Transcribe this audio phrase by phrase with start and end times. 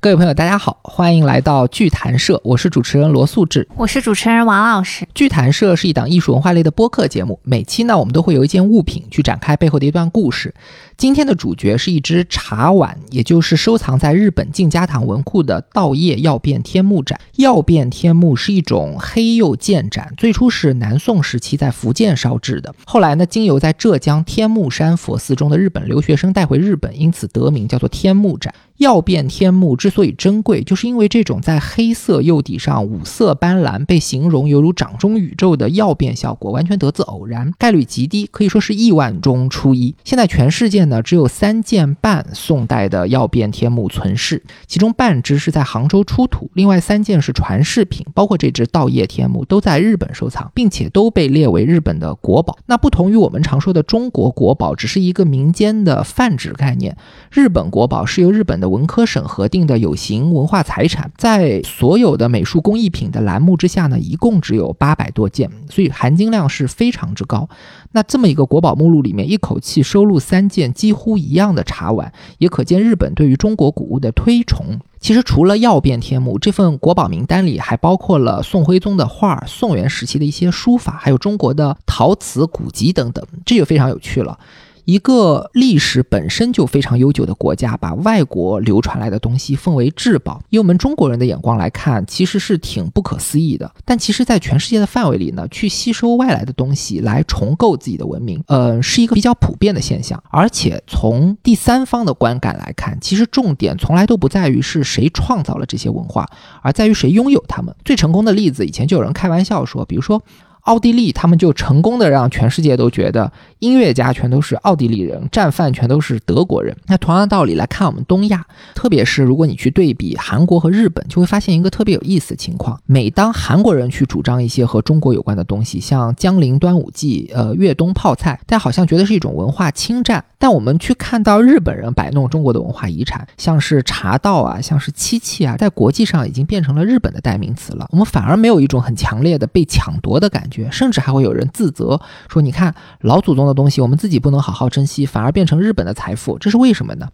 [0.00, 5.06] 各位朋友，大家好，欢迎来到剧谈社，我是主持人罗素志，我是主持人王老师。
[5.14, 10.54] 剧谈社是一档艺术文化类的播客节目，每期呢，我们都会有一件物品去展开背后的一段故事。
[10.96, 17.20] 今天的主角是一只茶碗，也就是收藏在日本静家堂文库的稻叶曜变天目盏。
[17.34, 28.54] 曜变天目是一种黑釉建盏，最初是南宋时期在福建烧制的，后来呢，经由在浙江天目山佛寺中的日本留学生带回日本，因此得名叫做天目盏。
[28.78, 39.94] 曜变天目之所以珍贵，就是因为这种在黑色釉底上五色斑斓，被形容犹如掌中宇宙的曜变效果，完全得自偶然，概率极低，可以说是亿万中出一。
[40.04, 52.58] 现在全世界呢，只有三件半宋代的曜变天目存世，其中半只是在杭州出土，另外三件是传世品，包括这只稻叶天目都在日本收藏，并且都被列为日本的国宝。
[52.66, 56.94] 那不同于我们常说的中国国宝，只是一个民间的泛指概念，
[57.30, 58.65] 日本国宝是由日本的。
[58.68, 67.48] 文科省核定的有形文化财产，在所有的美术工艺品的栏目之下呢，一共只有八百多件，所以含金量是非常之高。
[67.92, 74.78] 那这么一个国宝目录里面，一口气收录三件几乎一样的茶碗，也可见日本对于中国古物的推崇。
[74.98, 84.38] 其实除了曜变天目，这份国宝名单里还包括了宋徽宗的画、宋元时期的一些书法，还有中国的陶瓷古籍等等，这就非常有趣了。
[84.86, 93.68] 一个历史本身就非常悠久的国家，把外国流传来的东西奉为至宝，以我们中国人的眼光来看，其实是挺不可思议的。
[93.84, 100.22] 但其实，在全世界的范围里呢，去吸收外来的东西来重构自己的文明，呃，是一个比较普遍的现象。
[100.30, 106.24] 而且从第三方的观感来看，其实重点从来都不在于是谁创造了这些文化，
[106.62, 107.74] 而在于谁拥有它们。
[107.84, 110.22] 最成功的例子，以前就有人开玩笑说，比如说。
[110.66, 116.76] 奥地利，他们就成功的让全世界都觉得音乐家全都是奥地利人，战犯全都是德国人。
[116.86, 137.86] 那同样的道理来看，我们东亚，特别是如果你去对比韩国和日本，就会发现一个特别有意思的情况：每当韩国人去主张一些和中国有关的东西，像江陵端午祭、呃越冬泡菜，但好像觉得是一种文化侵占；但我们去看到日本人摆弄中国的文化遗产，像是茶道啊，像是漆器啊，在国际上已经变成了日本的代名词了。
[137.92, 140.55] 我们反而没有一种很强烈的被抢夺的感觉。
[140.70, 147.08] 甚至还会有人自责说：“你看老祖宗的东西，我们自己不能好好珍惜，反而变成日本的财富，这是为什么呢？”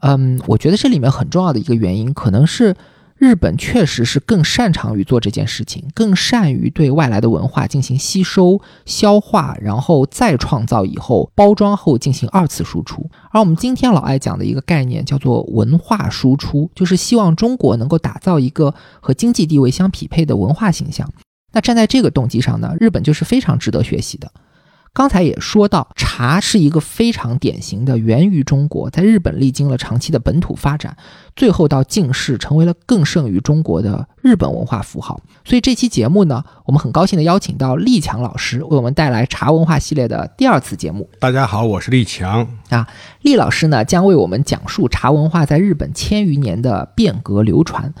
[0.00, 2.76] 嗯，我觉得这里面很重要的一个原因，可能是
[3.16, 13.08] 日本确实是更擅长于做这件事情，更善于对外来的文化进行吸收、消化，然后再创造以后包装后进行二次输出。
[13.30, 21.10] 而我们今天老爱讲的一个概念叫做文化输出，就是希望中国能够打造一个和经济地位相匹配的文化形象。
[21.56, 24.30] 那站在这个动机上呢，日本就是非常值得学习的。
[24.92, 30.94] 刚才也说到，茶是一个非常典型的源于中国，在日本历经了长期的本土发展，
[31.34, 35.18] 最后到近世成为了更胜于中国的日本文化符号。
[35.46, 41.08] 所以这期节目呢，我们很高兴的邀请到立强老师为我们带来茶文化系列的第二次节目。
[41.18, 42.86] 大家好，我是立强啊。
[43.22, 47.94] 立老师呢将为我们讲述茶文化在日本千余年的变革流传。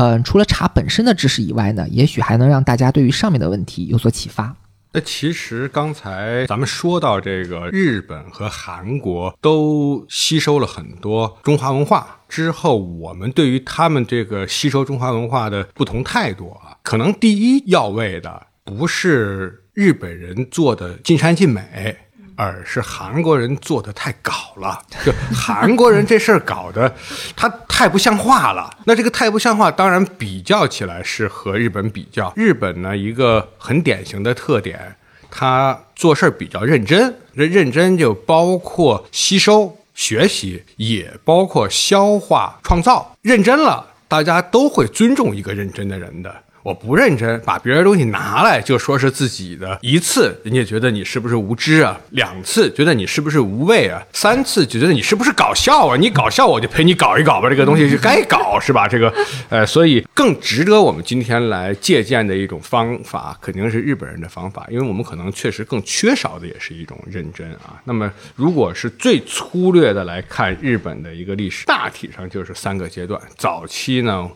[0.00, 4.54] 嗯，除了茶本身的知识以外呢，也许还能让大家对于上面的问题有所启发。
[4.92, 21.96] 那其实刚才咱们说到这个日本和韩国都吸收了很多中华文化之后，我们对于他们这个吸收中华文化的不同态度啊，可能第一要位的不是日本人做的尽善尽美。
[22.40, 26.94] 而是韩国人做的太搞了， 就韩国人这事儿搞的，
[27.34, 28.70] 他太不像话了。
[28.86, 32.32] 那这个太不像话，当然比较起来是和日本比较。
[32.36, 34.94] 日本呢，一个很典型的特点，
[35.28, 37.12] 他做事儿比较认真。
[37.36, 43.16] 这认真就包括吸收、学习，也包括消化、创造。
[43.22, 46.32] 认真了，大家都会尊重一个认真的人的。
[46.68, 49.78] 我不认真，把别人东西拿来就说是自己的。
[49.80, 51.98] 一次，人家觉得你是不是无知啊？
[52.10, 54.02] 两次，觉得你是不是无畏啊？
[54.12, 55.96] 三次，就觉得你是不是搞笑啊？
[55.96, 57.48] 你搞笑，我就陪你搞一搞吧。
[57.48, 58.86] 这个东西是该搞，是吧？
[58.86, 59.10] 这个，
[59.48, 67.80] 呃，所以更值得我们今天来借鉴的一种方法，肯定是日本人的方法，因为我们可能确实更缺少的也是一种认真啊。
[67.84, 73.18] 那么，如果是最粗略的来看日本的一个历史，大体上就是三个阶段。
[73.38, 74.30] 早期呢。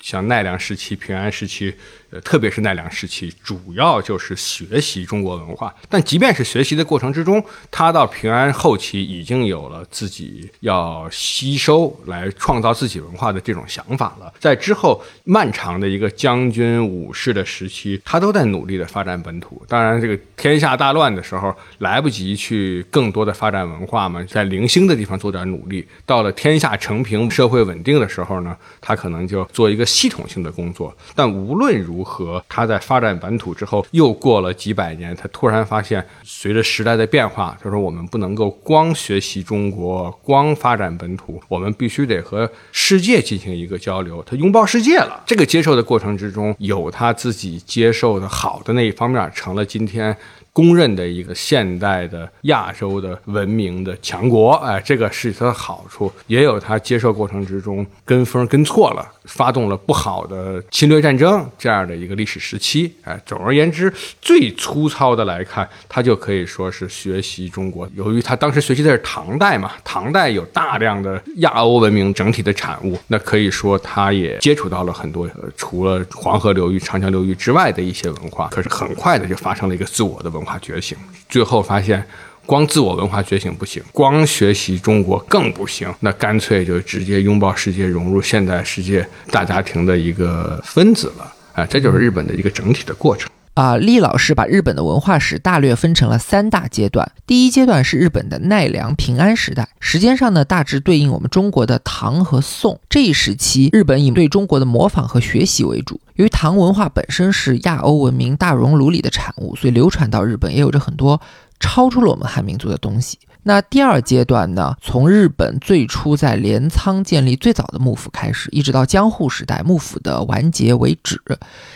[0.00, 1.74] 像奈良时期、平安时期，
[2.10, 5.74] 呃，特别是奈良时期，主要就是学习中国文化。
[5.88, 14.32] 但即便是学习的过程之中，他到平安后期已经有了自己要吸收来创造自己文化的这种想法了。
[14.38, 19.62] 在之后漫长的一个将军武士的时期，他都在努力的发展本土。
[19.68, 25.86] 当然，这个天下大乱的时候，来不及去更多的发展文化嘛，在零星的地方做点努力。
[26.06, 30.96] 到了天下成平、社会稳定的时候呢，他可能就做一个系统性的工作。
[31.14, 44.22] 但无论如如何，他在发展本土之后，又过了几百年，他突然发现，随着时代的变化，他说我们不能够光学习中国，光发展本土，我们必须得和世界进行一个交流。
[44.24, 45.24] 他拥抱世界了。
[45.26, 50.16] 这个接受的过程之中，有他自己接受的好的那一方面，成了今天。
[50.58, 67.88] 公认的一个现代的亚洲的文明的强国，哎，这个是它的好处，也有它接受过程之中跟风跟错了，发动了不好的侵略战争这样的一个历史时期，哎，总而言之，最粗糙的来看，它就可以说是学习中国。
[67.94, 80.47] 由于他当时学习的是唐代嘛，唐代有大量的亚欧文明整体的产物，那可以说他也接触到了很多呃除了黄河流域、长江流域之外的一些文化，可是很快的就发生了一个自我的文化。
[80.48, 80.96] 化觉醒，
[81.28, 82.02] 最后发现
[82.46, 91.66] 光自我文化觉醒不行，光学习中国更不行，那干脆就直接拥抱世界，融入现代世界大家庭的一个分子了啊！
[91.66, 93.76] 这就是日本的一个整体的过程啊。
[93.76, 106.00] 厉老师把日本的文化史大略分成了三大阶段，第一阶段是日本的奈良平安时代，时间上呢大致对应我们中国的唐和宋这一时期，日本以对中国的模仿和学习为主。
[106.14, 111.20] 由于唐文化本身是亚欧文明大熔炉里的产物，所以流传到日本也有着很多
[111.60, 113.18] 超出了我们汉民族的东西。
[113.44, 121.18] 那第二阶段呢，从日本最初在镰仓建立最早的幕府开始，一直到江户时代幕府的完结为止，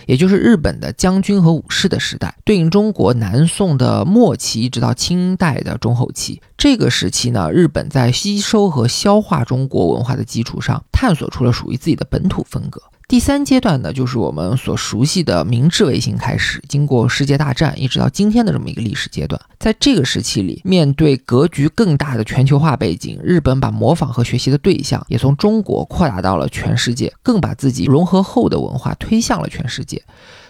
[0.06, 6.42] 也就是日本的将军和武士的时代，对应中国南宋的末期，一直到清代的中后期。
[6.58, 12.82] 这个时期呢，日本在吸收和消化中国文化的基础上，探索出了属于自己的本土风格。
[13.08, 19.38] 第三阶段呢，就是我们所熟悉的明治维新开始，经过世界大战，一直到今天的这么一个历史阶段。
[19.58, 30.02] 在这个时期里，面对格局更大的全球化背景，日本把模仿和学习的对象也从中国扩大到了全世界，更把自己融合后的文化推向了全世界。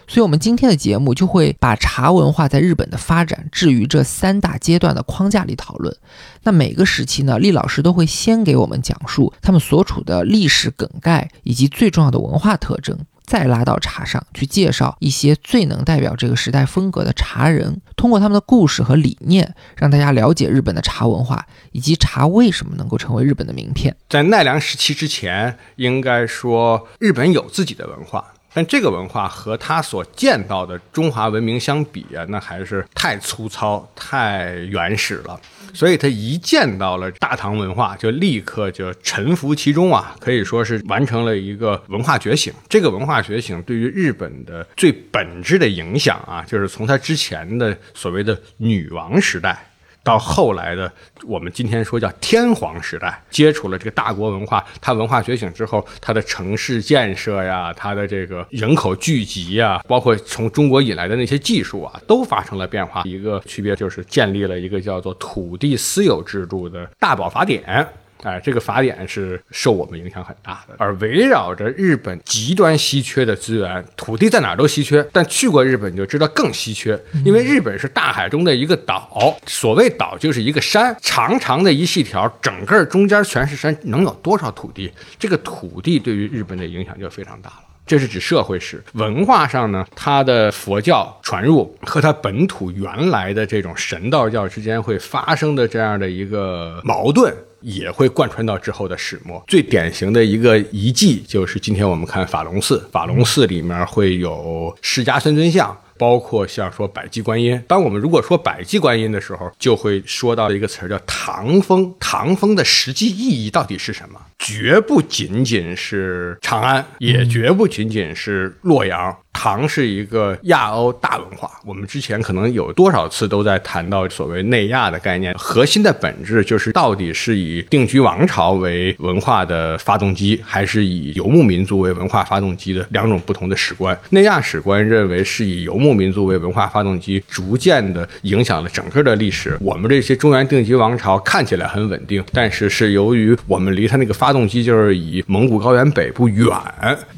[0.09, 5.97] 所以，我们今天的节目就会把茶文化在日本的发展置于这三大阶段的框架里讨论。
[6.43, 23.97] 那每个时期呢，厉老师都会先给我们讲述他们所处的历史梗概以及最重要的文化特征，再拉到茶上去介绍一些最能代表这个时代风格的茶人，通过他们的故事和理念，让大家了解日本的茶文化以及茶为什么能够成为日本的名片。
[24.11, 28.35] 在奈良时期之前，应该说日本有自己的文化。
[28.55, 35.41] 但这个文化和他所见到的中华文明相比啊，那还是太粗糙、太原始了。
[35.75, 42.53] 所以他一见到了大唐文化，就立刻就臣服其中啊，可以说是完成了一个文化觉醒。
[42.69, 49.67] 这个文化觉醒对于日本的最本质的影响啊，就是从他之前的所谓的女王时代。
[50.05, 50.91] 到后来的
[51.25, 63.03] 我们今天说叫天皇时代，接触了这个大国文化，它文化觉醒之后，它的城市建设呀，它的这个人口聚集呀，包括从中国引来的那些技术啊，都发生了变化。
[63.05, 67.87] 一个区别就是建立了一个叫做土地私有制度的大宝法典。
[68.23, 84.93] 哎，这个法典是受我们影响很大的，而围绕着日本极端稀缺的资源，土地在哪儿都稀缺，但去过日本你就知道更稀缺，因为日本是大海中的一个岛，所谓岛就是一个山，长长的一细条，整个中间全是山，能有多少土地？
[85.19, 87.57] 这个土地对于日本的影响就非常大了。
[87.85, 97.35] 这是指社会史，文化上呢，它的佛教传入和它本土原来的这种神道教之间会发生的这样的一个矛盾。
[97.63, 99.43] 也会贯穿到之后的始末。
[99.47, 107.63] 最典型的一个遗迹就是今天我们看法隆寺，法隆寺里面会有释迦三尊像，包括像说百济观音。
[107.67, 111.95] 当我们如果说百济观音的时候，就会说到一个词儿叫唐风。
[111.99, 114.21] 唐风的实际意义到底是什么？
[114.39, 119.17] 绝不仅仅是长安，也绝不仅仅是洛阳。
[119.35, 133.99] 唐是一个亚欧大文化，我们之前可能有多少次都在谈到所谓内亚的概念，核心的本质就是到底是以定居王朝为文化的发动机，还是以游牧民族为文化发动机的两种不同的史观。
[134.11, 139.57] 内亚史观认为是以游牧民族为文化发动机，逐渐的影响了整个的历史。
[139.63, 146.49] 我们这些中原定居王朝看起来很稳定，但是是由于我们离它那个发发动机就是以蒙古高原北部远。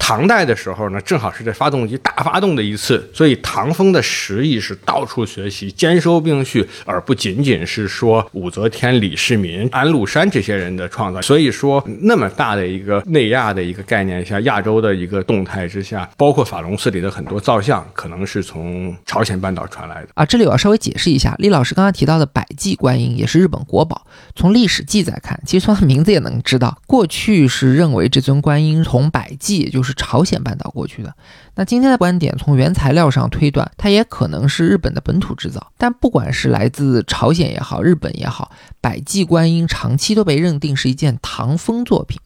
[0.01, 1.97] 唐代的时候呢，正好是这发动机。
[1.99, 3.09] 大发动的一次。
[3.15, 11.23] 所以唐风的实意是到处学习，兼收并蓄，而不仅仅是说武则天、李世民、安禄山这些人的创造。
[11.23, 20.27] 所以说，那么大的一个内亚的一个概念下，亚洲的一个动态之下，包括法隆寺里的很多造像，可能是从朝鲜半岛传来的啊。
[20.27, 24.05] 这里我要稍微解释一下，李老师刚刚提到的百济观音也是日本国宝。
[24.35, 31.13] 从历史记载看，其实从它名字也能知道，过去是认为这尊观音从百济，也就是朝鲜半岛过去的。
[31.57, 35.73] 那今天的观点，从原材料上推断，它也可能是日本的本土制造。
[35.77, 42.21] 但不管是来自朝鲜也好，日本也好，百济观音长期都被认定是一件唐风作品。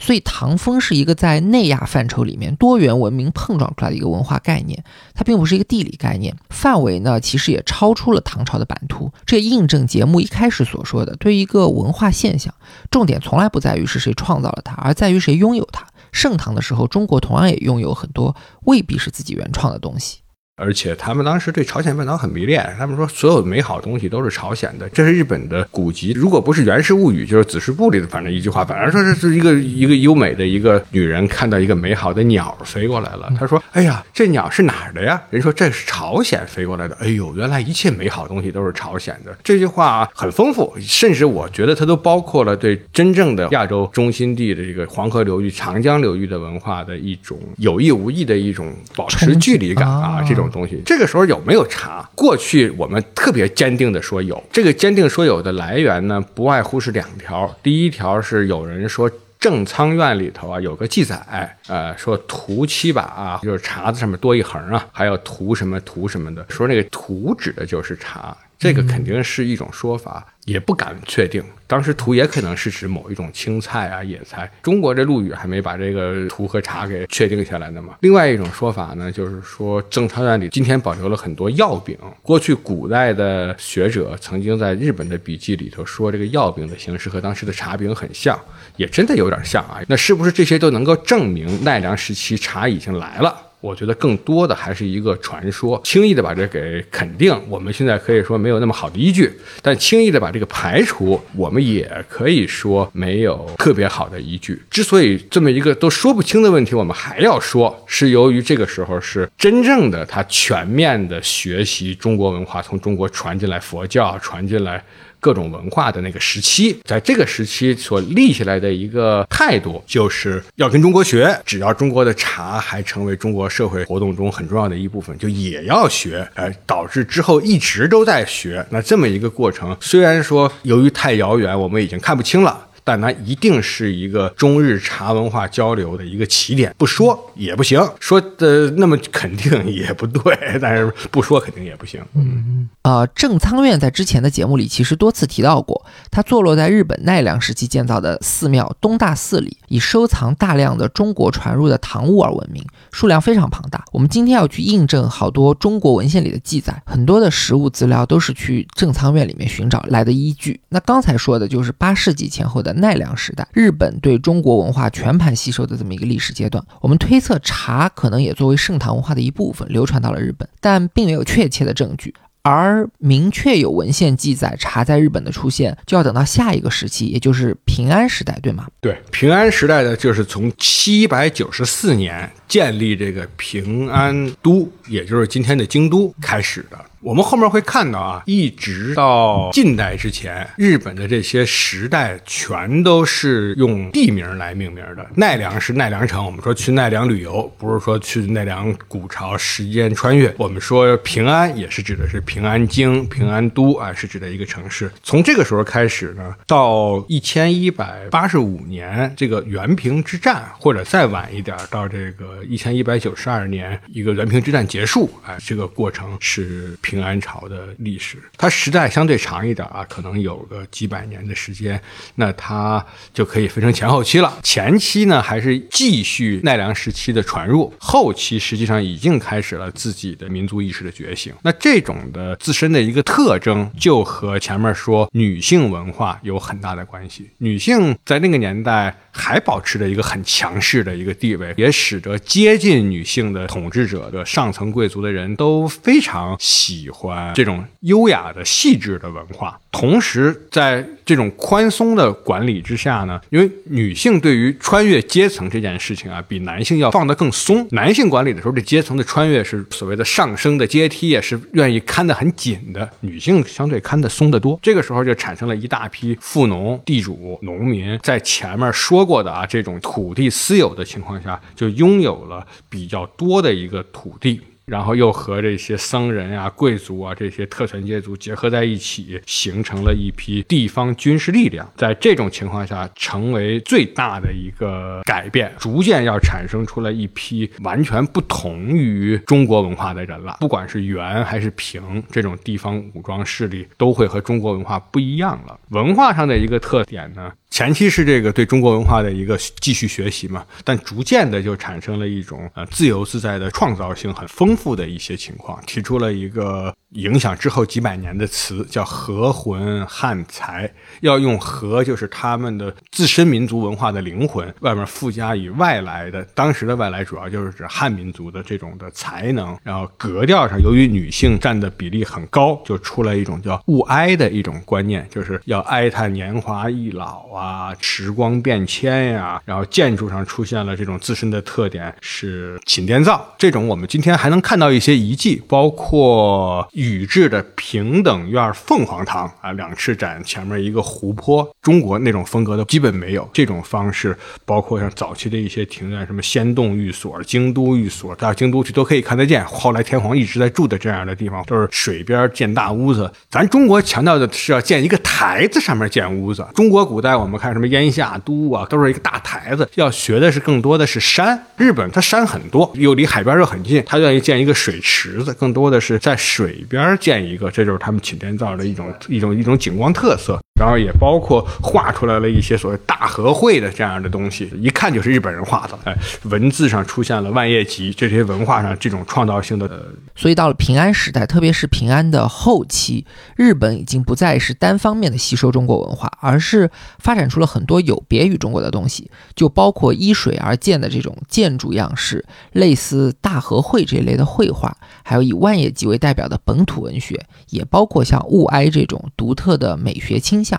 [0.00, 4.82] 所以，唐风是一个在内亚范畴里面多元文明碰撞出来的一个文化概念，
[5.14, 9.12] 它并不是一个地理概念，范围呢其实也超出了唐朝的版图。
[9.26, 12.52] 这也印证节目一开始所说的，对于一个文化现象，
[12.90, 15.86] 重点从来不在于是谁创造了它，而在于谁拥有它。
[16.12, 20.19] 盛唐的时候，中国同样也拥有很多未必是自己原创的东西。
[20.60, 26.12] 而且他们当时对朝鲜半岛很迷恋，他们说所有美好东西都是朝鲜的，这是日本的古籍。
[26.12, 39.34] 如果不是《源氏物语》，就是《子时部》里的，反正一句话，反正说这是一个一个优美的一个女人看到一个美好的鸟飞过来了，她说：“哎呀，这鸟是哪儿的呀？”人说：“这是朝鲜飞过来的。”哎呦，原来一切美好东西都是朝鲜的。
[39.42, 50.49] 这句话很丰富，甚至我觉得它都包括了对真正的亚洲中心地的这个黄河流域、长江流域的文化的一种有意无意的一种保持距离感啊，这种。
[50.50, 52.08] 东西，这个时候有没有茶？
[52.14, 57.54] 过去我们特别坚定的说有，这个坚定说有的来源呢，不外乎是两条。
[57.62, 68.36] 第一条是有人说正仓院里头啊有个记载，呃，说图七把啊，就是茶字上面多一横啊，还有图什么图什么的，说那个图指的就是茶。
[68.58, 71.42] 这个肯定是一种说法，也不敢确定。
[71.68, 74.50] 当时图也可能是指某一种青菜啊、野菜。
[74.60, 77.94] 中国这陆羽还没把这个图和茶给确定下来呢嘛。
[78.00, 81.96] 另外一种说法呢，就是说正仓院里今天保留了很多药饼。
[82.22, 88.36] 过去古代的学者曾经在日本的笔记里头说，这个药饼的形式和当时的茶饼很像，
[88.76, 89.80] 也真的有点像啊。
[89.86, 93.49] 那是不是这些都能够证明奈良时期茶已经来了？
[93.60, 99.26] 我觉得更多的还是一个传说，轻易的把这给肯定，我们现在可以说没有那么好的依据；
[99.60, 104.62] 但轻易的把这个排除，我们也可以说没有特别好的依据。
[104.70, 114.82] 之所以这么一个都说不清的问题，我们还要说，是由于这个时候是真正的他全面的学习中国文化，从中国传进来佛教，传进来。
[115.20, 121.38] 各种文化的那个时期，在这个时期所立下来的一个态度，就是要跟中国学。
[121.44, 126.26] 只要中国的茶还成为中国社会活动中很重要的一部分，就也要学。
[126.34, 128.64] 呃，导致之后一直都在学。
[128.70, 132.66] 那这么一个过程，虽然说由于太遥远，我们已经看不清了。
[132.90, 142.02] 但它一定是一个中日茶文化交流的一个起点，不说也不行，说的那么肯定也不对， 但是不说肯定也不行。
[142.14, 153.84] 嗯呃，正仓院在之前的节目里其实多次提到过，它坐落在日本奈良时期建造的寺庙东大寺里，以收藏大量的中国传入的唐物而闻名，数量非常庞大。
[153.92, 160.60] 我们今天要去印证好多中国文献里的记载，很多的实物资料都是去正仓院里面寻找来的依据。
[160.70, 162.74] 那刚才说的就是八世纪前后的。
[162.80, 172.14] 奈良时代，日本对中国文化全盘吸收的这么一个历史阶段，我们推测茶可能也作为盛唐文化的一部分流传到了日本，但并没有确切的证据。
[172.42, 178.66] 而明确有文献记载茶在日本的出现，就要等到下一个时期，也就是平安时代，对吗？
[178.80, 186.76] 对，平安时代的就是从七百九十四年建立这个平安都，也就是今天的京都开始的。
[187.00, 195.06] 我们后面会看到啊，一直到近代之前，日本的这些时代全都是用地名来命名的。
[195.14, 200.34] 奈良是奈良城，我们说去奈良旅游，不是说去奈良古朝时间穿越。
[200.36, 204.90] 我们说平安也是指的是平安京、平安都啊，是指的一个城市。
[205.02, 216.76] 从这个时候开始呢，到一千一百八十五年这个元平之战，或者再晚一点到这个一千一百九十二年一个元平之战结束，哎，这个过程是。
[216.82, 221.80] 平安朝的历史，它时代相对长一点啊，可能有个几百年的时间，
[222.14, 224.38] 那它就可以分成前后期了。
[224.42, 231.32] 前期呢，还是继续奈良时期的传入；后期实际上已经开始了自己的民族意识的觉醒。
[231.42, 237.30] 那这种的自身的一个特征，就和前面说女性文化有很大的关系。
[237.38, 238.96] 女性在那个年代。
[239.12, 249.60] 还保持着一个很强势的一个地位，也使得接近女性的统治者的上层贵族的人都非常喜欢这种优雅的细致的文化。
[249.72, 257.66] 同时，在这种宽松的管理之下呢，因为女性对于穿越阶层这件事情啊，比男性要放得更松。
[257.70, 262.88] 男性管理的时候，这阶层的穿越是所谓的上升的阶梯，也是愿意看得很紧的。
[263.00, 264.58] 女性相对看得松得多。
[264.60, 274.40] 这个时候就产生了一大批富农、地主、农民，在前面说过的啊，这种土地私有的情况下，就拥有了比较多的一个土地。
[274.70, 281.68] 然后又和这些僧人啊、贵族啊这些特权阶级结合在一起，形成了一批地方军事力量。
[281.76, 290.36] 在这种情况下，成为最大的一个改变，逐渐要产生出来一批完全不同于中国文化的人了。
[290.38, 295.58] 不管是元还是平，这种地方武装势力都会和中国文化不一样了。
[295.70, 297.32] 文化上的一个特点呢？
[297.50, 306.74] 前期是这个对中国文化的一个继续学习嘛，但逐渐的就产生了一种呃自由自在的创造性很丰富的一些情况，提出了一个。
[306.94, 310.68] 影响之后几百年的词叫“和魂汉才”，
[311.02, 319.56] 要用“和”就是他们的自身民族文化的灵魂，外面附加以外来的，当时的外来主要就是指汉民族的这种的才能。
[319.62, 329.40] 然后格调上，由于女性占的比例很高，就出来一种叫“勿哀”的一种观念，就是要哀叹年华易老啊，时光变迁呀。
[329.44, 336.68] 然后建筑上出现了这种自身的特点是寝殿造，这种我们今天还能看到一些遗迹，包括。
[336.80, 343.28] 宇治的平等院凤凰堂啊，两翅展前面一个湖泊，中国那种风格的基本没有。
[343.34, 349.44] 这种方式包括像早期的一些庭院，什么仙洞寓所、京都寓所，到京都去都可以看得见。
[349.44, 353.12] 后来天皇一直在住的这样的地方，都是水边建大屋子。
[353.28, 356.46] 咱中国强调的是要建一个台子上面建屋子。
[356.54, 359.68] 中国古代我们看什么燕下都啊，都是一个大台子。
[359.74, 361.38] 要学的是更多的是山。
[361.58, 366.64] 日本它山很多，又离海边又很近，它愿意建一个水池子，更多的是在水。
[366.70, 370.40] 边建一个，这就是他们寝殿造的一种一种一种景观特色。
[370.60, 375.78] 然后也包括画出来了一些所谓大和会的这样的东西，一看就是日本人画的。
[375.84, 379.86] 哎，文字上出现了万叶集，这些文化上这种创造性的。
[380.14, 400.49] 所以到了平安时代，特别是平安的后期，日本已经不再是单方面的吸收中国文化，而是发展出了很多有别于中国的东西，就包括依水而建的这种建筑样式，类似大和会这一类的绘画，还有以万叶集为代表的本土文学，也包括像物哀这种独特的美学倾向。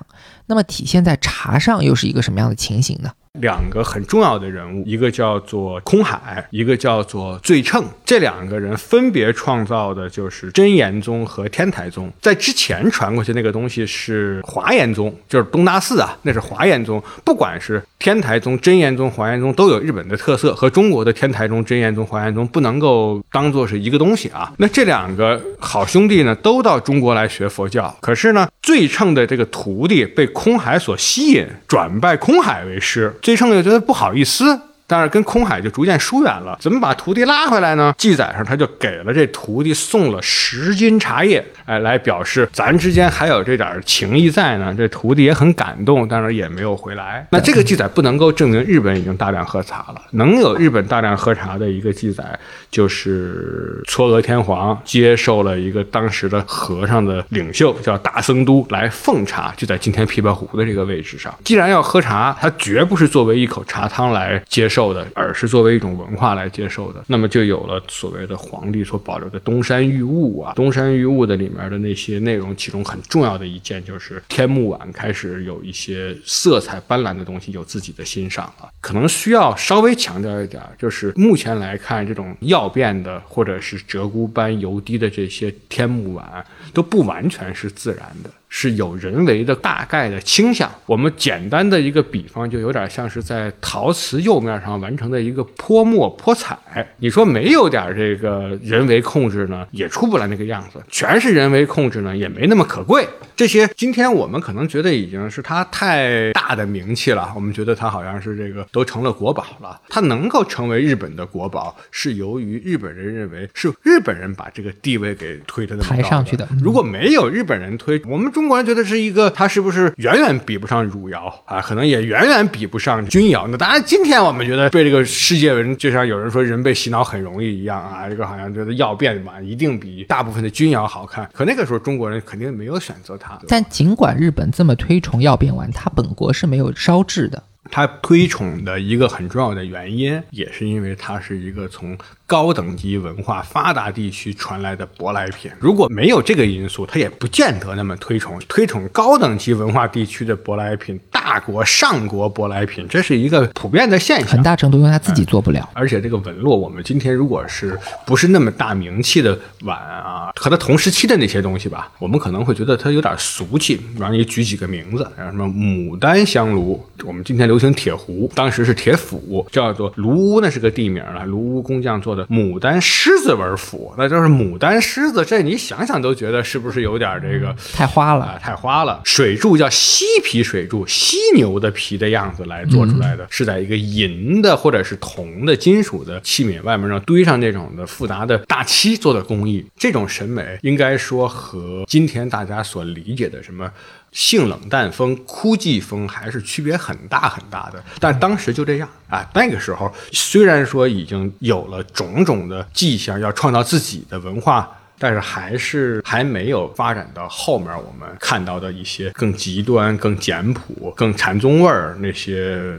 [0.46, 3.12] 那么体现在茶上又是一个什么样的情形呢？
[3.40, 7.84] 两个很重要的人物，一个叫做空海，一个叫做罪称。
[8.06, 12.12] 这两个人分别创造的就是真言宗和天台宗。
[12.20, 17.02] 在之前传过去那个东西是华严宗，就是东大寺啊，那是华严宗。
[17.24, 24.52] 不管是天台宗、真言宗、华严宗，都有日本的特色，和中国的天台宗、真言宗、华严宗不能够当做是一个东西啊。
[24.58, 27.96] 那这两个好兄弟呢，都到中国来学佛教。
[28.02, 33.16] 可是呢，罪称的这个徒弟被空海所吸引，转拜空海为师。
[33.22, 34.71] 最胜就觉得不好意思。
[34.92, 37.96] 但是跟空海就逐渐疏远了，怎么把徒弟拉回来呢？
[37.98, 44.76] 记载上他就给了这徒弟送了十斤茶叶，哎，来表示咱之间还有这点情谊在呢。
[44.78, 47.26] 这徒弟也很感动，但是也没有回来。
[47.32, 50.02] 那这个记载不能够证明日本已经大量喝茶了。
[50.12, 52.38] 能有日本大量喝茶的一个记载，
[52.70, 61.34] 就是嵯峨天皇接受了一个当时的和尚的领袖叫大僧都来奉茶，就在今天琵琶湖的这个位置上。
[61.46, 64.81] 既然要喝茶，他绝不是作为一口茶汤来接受。
[64.82, 78.70] 受的，而是作为一种文化来接受的，那么就有了所谓的皇帝所保留的东山玉物啊，东山玉物的里面的那些内容，其中很重要的一件就是天目碗开始有一些色彩斑斓的东西，有自己的欣赏了。
[78.82, 88.32] 可能需要稍微强调一点，就是目前来看，这种曜变的或者是鹧鸪斑油滴的这些天目碗，都不完全是自然的。
[88.54, 90.70] 是有人为的大概的倾向。
[90.86, 96.58] 我们简单的一个比方，就有点像是在陶瓷釉面上完成的一个泼墨泼彩。
[96.98, 100.84] 你说没有点这个人为控制呢，也出不来那个样子。
[100.90, 103.08] 全是人为控制呢，也没那么可贵。
[103.38, 109.80] 这些今天我们可能觉得已经是它太大的名气了，我们觉得它好像是这个都成了国宝了。
[109.88, 116.46] 它能够成为日本的国宝，是由于日本人认为是日本人把这个地位给推的那么抬上去的。
[116.62, 118.41] 如果没有日本人推，我们中。
[118.42, 121.62] 中国人觉得是一个，他是不是远远比不上汝窑啊？
[121.62, 123.48] 可能也远远比不上钧窑。
[123.48, 131.30] 那当然，今天我们觉得被这个世界人，就像有人说人被洗脑很容易一样啊，这个好像觉得要变嘛，一定比大部分的钧窑好看。
[131.32, 133.40] 可那个时候中国人肯定没有选择它。
[133.48, 137.44] 但尽管日本这么推崇曜变丸，它本国是没有烧制的。
[137.72, 145.50] 他推崇的一个很重要的原因，也是因为它是一个从高等级文化发达地区传来的舶来品。
[145.60, 154.28] 如果没有这个因素，他也不见得那么推崇推崇高等级文化地区的舶来品，大国上国舶来品，这是一个普遍的现象。
[154.28, 155.70] 很大程度因为他自己做不了。
[155.74, 163.80] 而且这个纹络，我们今天如果是不是那么大名气的碗啊，和它同时期的那些东西吧，我们可能会觉得它有点俗气。
[163.98, 171.24] 让你举几个名字，什么牡丹香炉，我们今天流行铁壶，当时是铁斧，叫做卢屋，那是个地名了。
[171.26, 178.40] 卢屋工匠做的牡丹狮子纹斧，那就是牡丹狮子，这你想想都觉得是不是有点这个太花了啊？
[178.42, 179.00] 太花了。
[179.06, 189.64] 水柱叫犀皮水柱，犀牛的皮的样子来做出来的，是在一个银的或者是铜的金属的器皿外面上堆上那种的复杂的大漆做的工艺。
[189.78, 193.72] 这种审美应该说和今天大家所理解的什么。
[194.12, 199.26] 性冷淡风、枯寂风还是区别很大很大的，但当时就这样啊。
[199.34, 204.70] 那个时候虽然说已经有了种种的迹象，要创造自己的文化，
[205.00, 212.76] 但是还是还没有发展到后面我们看到的一些更极端、更简朴、更禅宗味儿那些。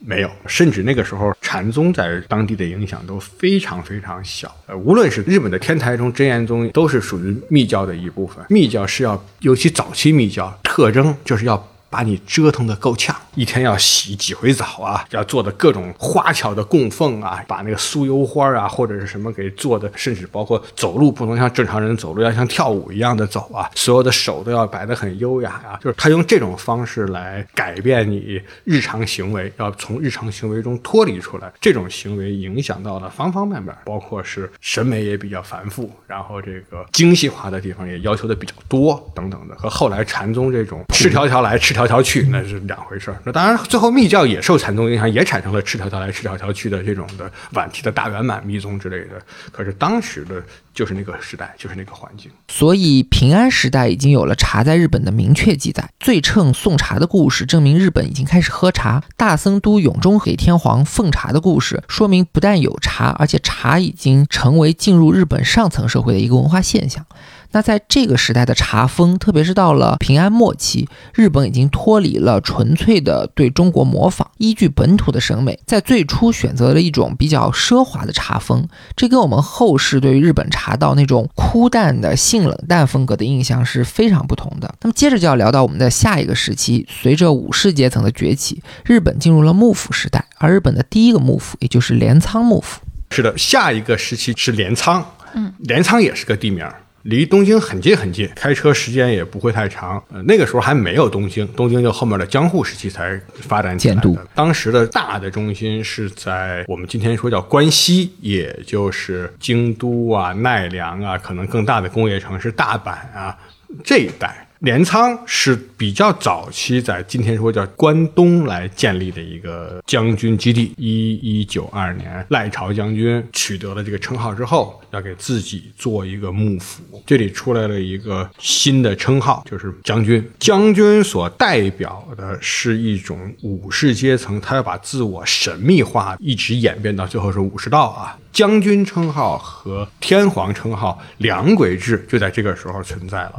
[0.00, 4.54] 没有，甚至那个时候禅宗在当地的影响都非常非常小。
[4.66, 8.44] 呃，无论是日本的天台宗、真言宗，都是属于密教的一部分。
[8.48, 11.68] 密教是要，尤其早期密教特征就是要。
[11.90, 15.04] 把你折腾的够呛，一天要洗几回澡啊？
[15.10, 25.76] 要做的各种花巧的供奉啊，把那个酥油花啊或者是什么给做的，甚至包括走路不能像正常人走路，要像跳舞一样的走啊，所有的手都要摆得很优雅啊。
[25.82, 31.52] 就是他用这种方式来改变你日常行为，要从日常行为中脱离出来。
[31.60, 41.79] 这种行为影响到了方方面面，包括是审美也比较繁复，然后这个精细化的地方也要求的比较多等等的，和后来禅宗这种赤条条来赤条。
[41.80, 43.18] 条条去那是两回事儿。
[43.24, 49.20] 那当然，最后密教也受禅宗影响，也产生了赤条条来赤条条去的这种的晚期的大圆满密宗之类的。
[49.50, 50.42] 可是当时的
[50.74, 52.30] 就是那个时代，就是那个环境。
[52.48, 55.88] 所以平安时代已经有了茶在日本的明确记载。
[55.98, 59.02] 最称送茶的故事证明日本已经开始喝茶。
[59.16, 67.06] 大僧都永中给天皇奉茶的故事说明不但有茶，而且茶已经成为进入日本上层社会的一个文化现象。
[67.52, 84.72] 那在这个时代的茶风，特别是到了平安末期，日本已经脱离了纯粹的对中国模仿，依据本土的审美，在最初选择了一种比较奢华的茶风，这跟我们后世对于日本茶道那种枯淡的性冷淡风格的印象是非常不同的。
[84.82, 92.80] 那么接着就要聊到我们的下一个时期，随着武士阶层的崛起，日本进入了幕府时代，而日本的第一个幕府，也就是镰仓幕府。
[93.10, 96.64] 是的，下一个时期是镰仓，嗯，镰仓也是个地名。
[97.02, 100.02] 离东京很近很近，开车时间也不会太长。
[100.12, 104.26] 呃，那个时候还没有东京，东京就后面的江户时期才发展起来的。
[104.34, 113.36] 当时的大的中心是在我们今天说叫关西，也就是京都啊、奈良啊，可能更大的工业城市大阪啊
[113.82, 114.46] 这一带。
[114.60, 120.74] 镰仓是比较早期在今天说叫关东来建立的一个将军基地。
[120.76, 130.22] 一一九二年，赖朝将军取得了这个称号之后，要给自己做一个幕府，这里出来了一个新的称号，就是将军。
[130.38, 138.18] 将军所代表的是一种武士阶层，他要把自我神秘化，一直演变到最后是武士道啊。
[138.32, 143.34] 将军称号和天皇称号两轨制就在这个时候存在了。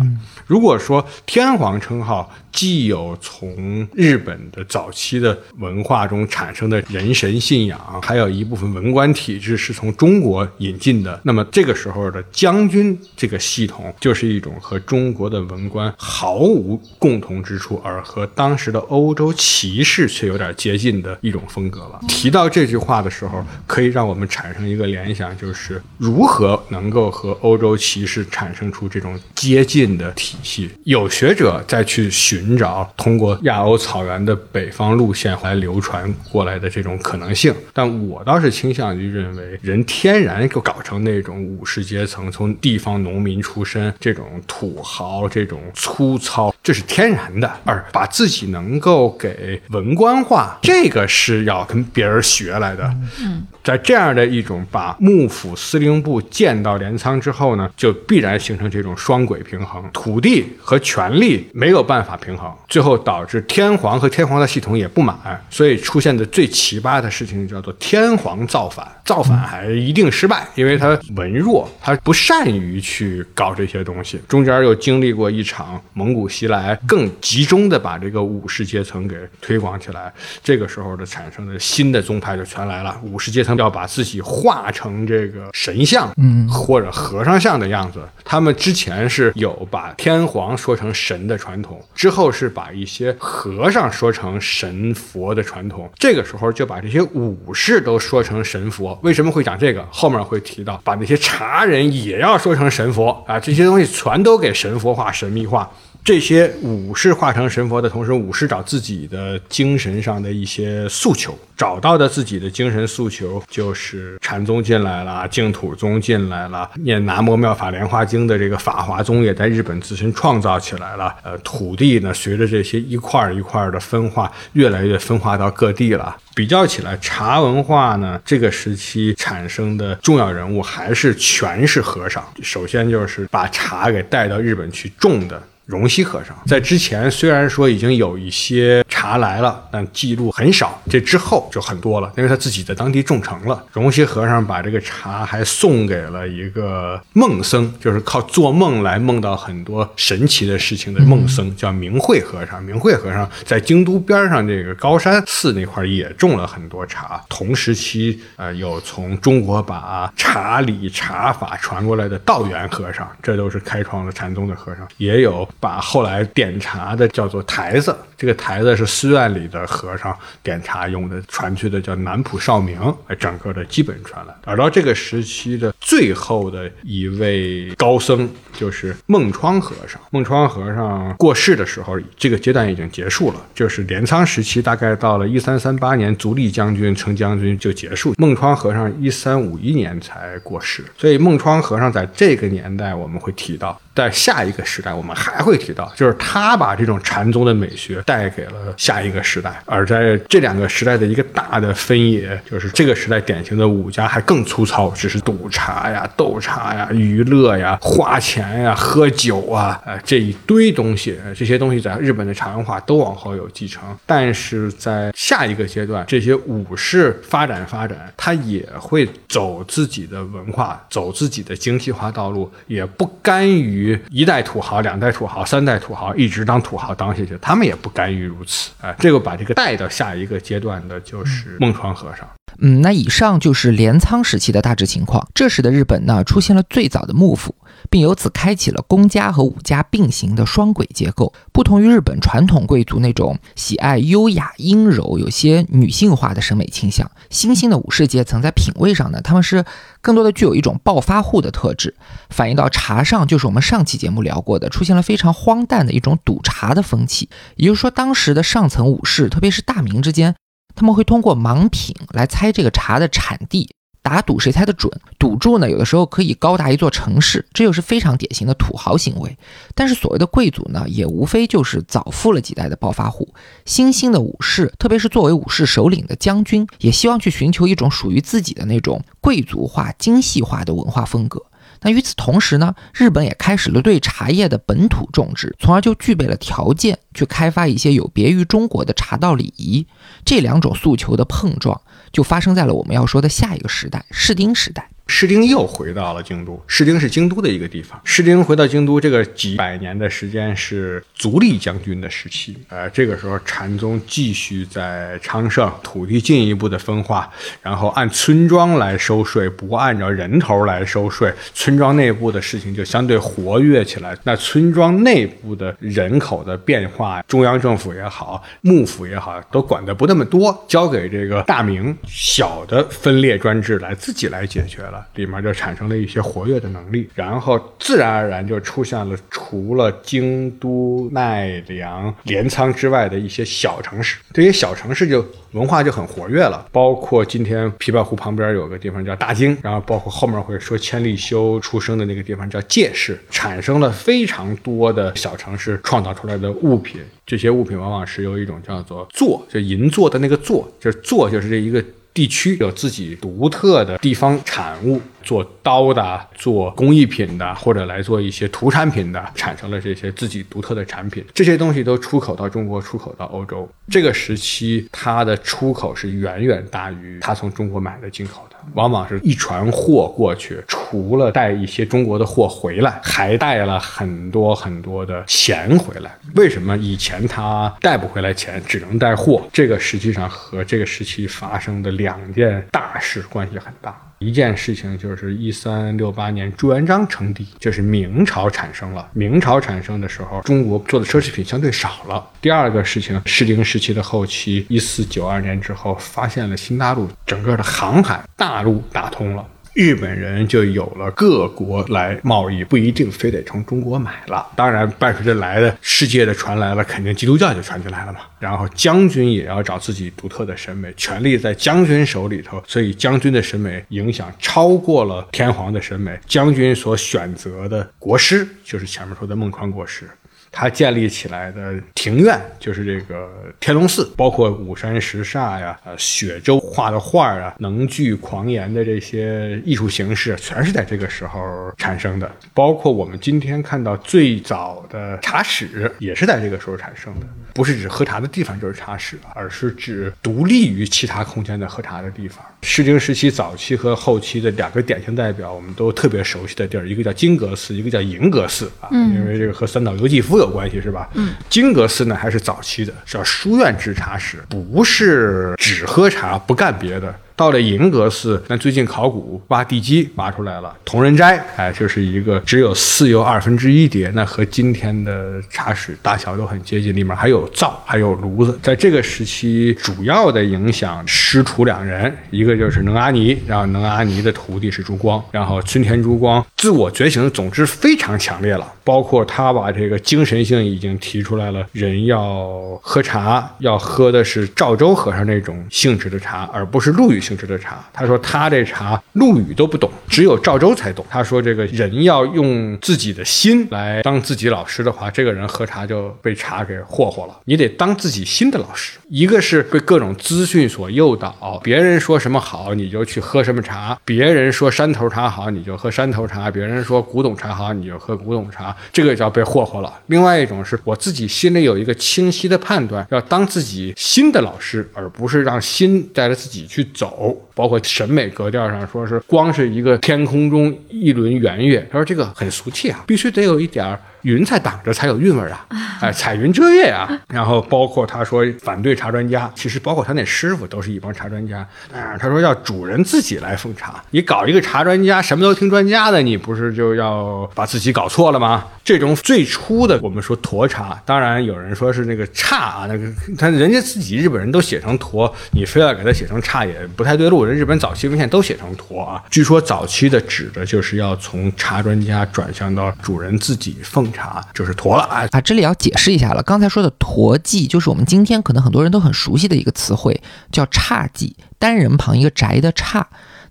[0.46, 22.00] 如果说天皇称号既有从日本的早期的文化中产生的人神信仰，还有一部分文官体制是从中国引进的，那么这个时候的将军这个系统就是一种和中国的文官毫无共同之处，而和当时的欧洲骑士却有点接近的一种风格了。
[22.08, 24.92] 提到这句话的时候，可以让我们产生一个。
[24.92, 30.70] 联想就是如何能够和欧洲骑士产生出这种接近的体系。
[30.84, 47.52] 有有学者再去寻找通过亚欧草原的北方路线来流传过来的这种可能性，但我倒是倾向于认为，人天然就搞成那种武士阶层，从地方农民出身，这种土豪，这种粗糙，这是天然的。
[47.66, 52.94] 而把自己能够给文官化，这个是要跟别人学来的。
[53.20, 53.48] 嗯。
[53.64, 65.16] 在这样的一种把幕府司令部建到镰仓之后呢，就必然形成这种双轨平衡，土地和权力没有办法平衡，最后导致天皇和天皇的系统也不满，
[65.50, 68.86] 所以出现的最奇葩的事情叫做天皇造反。
[69.06, 74.20] 造反还一定失败，因为他文弱，他不善于去搞这些东西。
[74.28, 80.12] 中间又经历过一场蒙古袭来，更集中的把这个武士阶层给推广起来。
[80.44, 88.02] 这个时候的产生的新的宗派就全来了，武士阶层要把自己化成这个神像，嗯，或者和尚像的样子。
[88.32, 95.92] 他们之前是有把天皇说成神的传统，之后是把一些和尚说成神佛的传统。
[95.98, 98.98] 这个时候就把这些武士都说成神佛。
[99.04, 99.86] 为什么会讲这个？
[99.92, 105.70] 后面会提到，把那些茶人也要说成神佛啊，这些东西全都给神佛化、神秘化。
[106.04, 121.16] 这些武士化成神佛的同时，武士找自己的精神上的一些诉求，找到的自己的精神诉求就是禅宗进来了，净土宗进来了，念南无妙法莲华经的这个法华宗也在日本自身创造起来了。
[121.22, 126.18] 呃，土地呢，随着这些一块一块的分化，越来越分化到各地了。
[126.34, 132.24] 比较起来，茶文化呢，这个时期产生的重要人物还是全是和尚。
[132.42, 135.40] 首先就是把茶给带到日本去种的。
[135.66, 140.82] 荣西和尚在之前虽然说已经有一些茶来了，但记录很少。
[140.90, 143.64] 这之后就很多了，因为他自己在当地种成了。
[143.72, 152.62] 荣西和尚把这个茶还送给了一个梦僧，就是靠做梦来梦到很多神奇的事情的梦僧，叫明慧和尚。
[152.64, 157.22] 明慧和尚在京都边上这个高山寺那块也种了很多茶。
[157.30, 165.48] 同时期，呃，有从中国把茶理茶法传过来的道元和尚，这都是开创了禅宗的和尚，也有。
[165.62, 174.34] 把后来点茶的叫做台子，这个台子是寺院里的和尚点茶用的，传去的叫南浦少明，整个的基本传来。
[174.44, 180.00] 而到这个时期的最后的一位高僧，就是孟窗和尚。
[180.12, 188.14] 孟窗和尚过世的时候，这个阶段已经结束了，就是镰仓时期，大概到了一三三八年，足利将军成将军就结束。
[188.18, 193.80] 孟窗和尚一三五一年才过世，所以孟窗和尚在这个年代我们会提到。
[193.94, 199.62] 在下一个时代，我们还会提到，就是他把这种禅宗的美学带给了下一个时代。
[199.66, 213.82] 而在这两个时代的一个大的分野，就是这个时代典型的武家还更粗糙，只是赌禅茶呀、斗茶呀、娱乐呀、花钱呀、喝酒啊，呃，这一堆东西，这些东西在日本的茶文化都往后有继承。
[214.06, 223.98] 但是在下一个阶段，这些武士发展发展，他也会走自己的文化，走自己的精细化道路，也不甘于。
[224.10, 228.94] 一代土豪、两代土豪、三代土豪，一直当土豪当下去，他们也不甘于如此啊！
[229.00, 232.28] 这个把这个带到下一个阶段的，就是孟川和尚。
[232.60, 235.28] 嗯，那以上就是镰仓时期的大致情况。
[235.34, 237.56] 这时的日本呢，出现了最早的幕府。
[237.90, 241.34] 并由此开启了公家和武家并行的双轨结构。
[241.52, 249.66] 不同于日本传统贵族那种喜爱优雅阴柔、有些女性化的审美倾向，新兴的武士阶层在品味上呢，他们是
[250.00, 251.96] 更多的具有一种暴发户的特质。
[252.30, 257.30] 反映到茶上，就是我们上期节目聊过的，出现了非常荒诞的一种赌茶的风气。
[257.56, 260.36] 也就是说，当时的上层武士，特别是大名之间，
[260.76, 263.70] 他们会通过盲品来猜这个茶的产地。
[264.04, 264.92] 打赌谁猜的准？
[265.20, 269.38] 赌注呢，有的时候可以高达一座城市，这又是非常典型的土豪行为。
[269.76, 273.32] 但是所谓的贵族呢，也无非就是早富了几代的暴发户。
[273.64, 281.40] 新兴的武士，特别是作为武士首领的将军，也希望去寻求一种属于自己的那种贵族化、精细化的文化风格。
[281.82, 289.86] 那与此同时呢，日本也开始了对茶叶的本土种植，从而就具备了条件去开发一些有别于中国的茶道礼仪。
[290.24, 294.90] 这两种诉求的碰撞，就发生在了我们要说的下一个时代——室町时代。
[295.08, 296.60] 士丁又回到了京都。
[296.66, 298.00] 士丁是京都的一个地方。
[298.04, 302.58] 士丁回到京都，这个几百年的时间是足利将军的时期。
[302.70, 307.30] 呃，这个时候禅宗继续在昌盛，土地进一步的分化，
[307.62, 311.32] 然后按村庄来收税，不按照人头来收税。
[311.54, 314.18] 村庄内部的事情就相对活跃起来。
[314.24, 325.08] 那村庄内部的人口的变化，中央政府也好，幕府也好，都管得不那么多，交给这个大明小的分裂专制来自己来解决了。
[325.16, 334.20] 里面就产生了一些活跃的能力，然后自然而然就出现了除了京都、奈良、镰仓之外的一些小城市。
[334.34, 347.02] 这些小城市就文化就很活跃了，包括今天琵琶湖旁边有个地方叫大京，然后包括后面会说千利休出生的那个地方叫界市，产生了非常多的小城市创造出来的物品。
[347.26, 351.82] 这些物品往往是由一种叫做“座”，就银座的那个“座”，就是“座”就是这一个。
[352.14, 361.24] 地区有自己独特的地方产物，做刀的、做工艺品的，或者来做一些土产品的，产生了这些自己独特的产品。
[361.34, 363.70] 这些东西都出口到中国，出口到欧洲。
[363.90, 368.46] 这个时期，它的出口是远远大于它从中国买的进口。
[368.74, 376.12] 往往是一船货过去，除了带一些中国的货回来，还带了很多很多的钱回来。
[376.36, 379.42] 为什么以前他带不回来钱，只能带货？
[379.52, 384.11] 这个实际上和这个时期发生的两件大事关系很大。
[384.22, 389.10] 一件事情就是一三六八年朱元璋称帝，就是明朝产生了。
[389.14, 392.24] 明朝产生的时候，中国做的奢侈品相对少了。
[392.40, 399.44] 第二个事情，适龄时期的后期，一四九二年之后，发现了新大陆，整个的航海大陆打通了。
[399.74, 404.46] 日本人就有了各国来贸易，不一定非得从中国买了。
[404.56, 408.20] 当然，伴随着来的世界的传来了，肯定基督教就传进来了嘛。
[408.40, 416.20] 然后将军也要找自己独特的审美，权力在将军手里头，所以将军的审美影响超过了天皇的审美。
[416.28, 420.10] 将军所选择的国师，就是前面说的孟川国师。
[420.52, 432.30] 他建立起来的庭院就是这个天龙寺，包括五山石煞呀、呃雪舟画的画啊、能聚狂言的这些艺术形式，全是在这个时候产生的。
[432.54, 437.26] 包括我们今天看到最早的茶室，也是在这个时候产生的。
[437.54, 442.44] 不是指喝茶的地方就是茶室，而是指独立于其他空间的喝茶的地方。
[442.64, 451.10] 诗经时期早期和后期的两个典型代表，我们都特别熟悉的地儿，一个叫金阁寺，一个叫银阁寺啊，因为这个和三岛由纪夫有关系，是吧？
[451.16, 457.14] 嗯，金阁寺呢还是早期的，叫书院制茶室，不是只喝茶不干别的。
[457.36, 468.60] 到了银阁寺，那最近考古挖地基挖出来了，同仁斋，哎，就是一个只有四又二分之一叠，那和今天的茶室大小都很接近，里面还有灶，还有炉子。
[468.62, 487.84] 在这个时期，主要的影响师徒两人，一个就是能阿尼，然后能阿尼的徒弟是朱光，然后村田朱光自我觉醒，总之非常强烈了，包括他把这个精神性已经提出来了，人要喝茶，要喝的是赵州和尚那种性质的茶，而不是陆羽性质的茶。
[487.94, 491.06] 他说他这茶陆羽都不懂，只有赵州才懂。
[491.10, 497.40] 他说这个人要用自己的心来当自己老师的话，这个人喝茶就被茶给霍霍了。
[497.46, 509.94] 你得当自己心的老师，一个是被各种资讯所诱导，别人说什么好你就去喝什么茶，别人说山头茶好你就喝山头茶，别人说古董茶好你就喝古董茶，这个叫被霍霍了。
[510.08, 517.36] 另外一种是我自己心里有一个清晰的判断，要当自己新的老师，而不是让心带着自己去走。
[517.54, 525.66] 包括审美格调上，说是光是一个天空中一轮圆月，他说这个很俗气啊，必须得有一点儿云彩挡着才有韵味啊，
[526.00, 527.10] 哎，彩云遮月啊。
[527.28, 531.60] 然后包括他说反对茶专家，其实包括他那师傅都是一帮茶专家
[531.94, 532.18] 啊。
[532.20, 538.66] 他说要主人自己来奉茶，你搞一个茶专家，什么都听专家的，你不是就要把自己搞错了吗？
[538.84, 543.08] 这种最初的我们说沱茶，当然有人说是那个差啊，那个
[543.38, 547.46] 他人家自己日本人都写成沱，你非要给他写成差也不太对路。
[547.46, 555.28] 人日本早期文献都写成沱啊，据说早期的指的就是要从茶专家转向到主人自己奉茶，就是驼了啊。
[555.32, 560.22] 啊，这里要解释一下了，刚才说的驼记就是我们今天可能很多人都很熟悉的一个词汇，
[560.52, 563.04] 叫侘寂，单人旁一个宅的侘。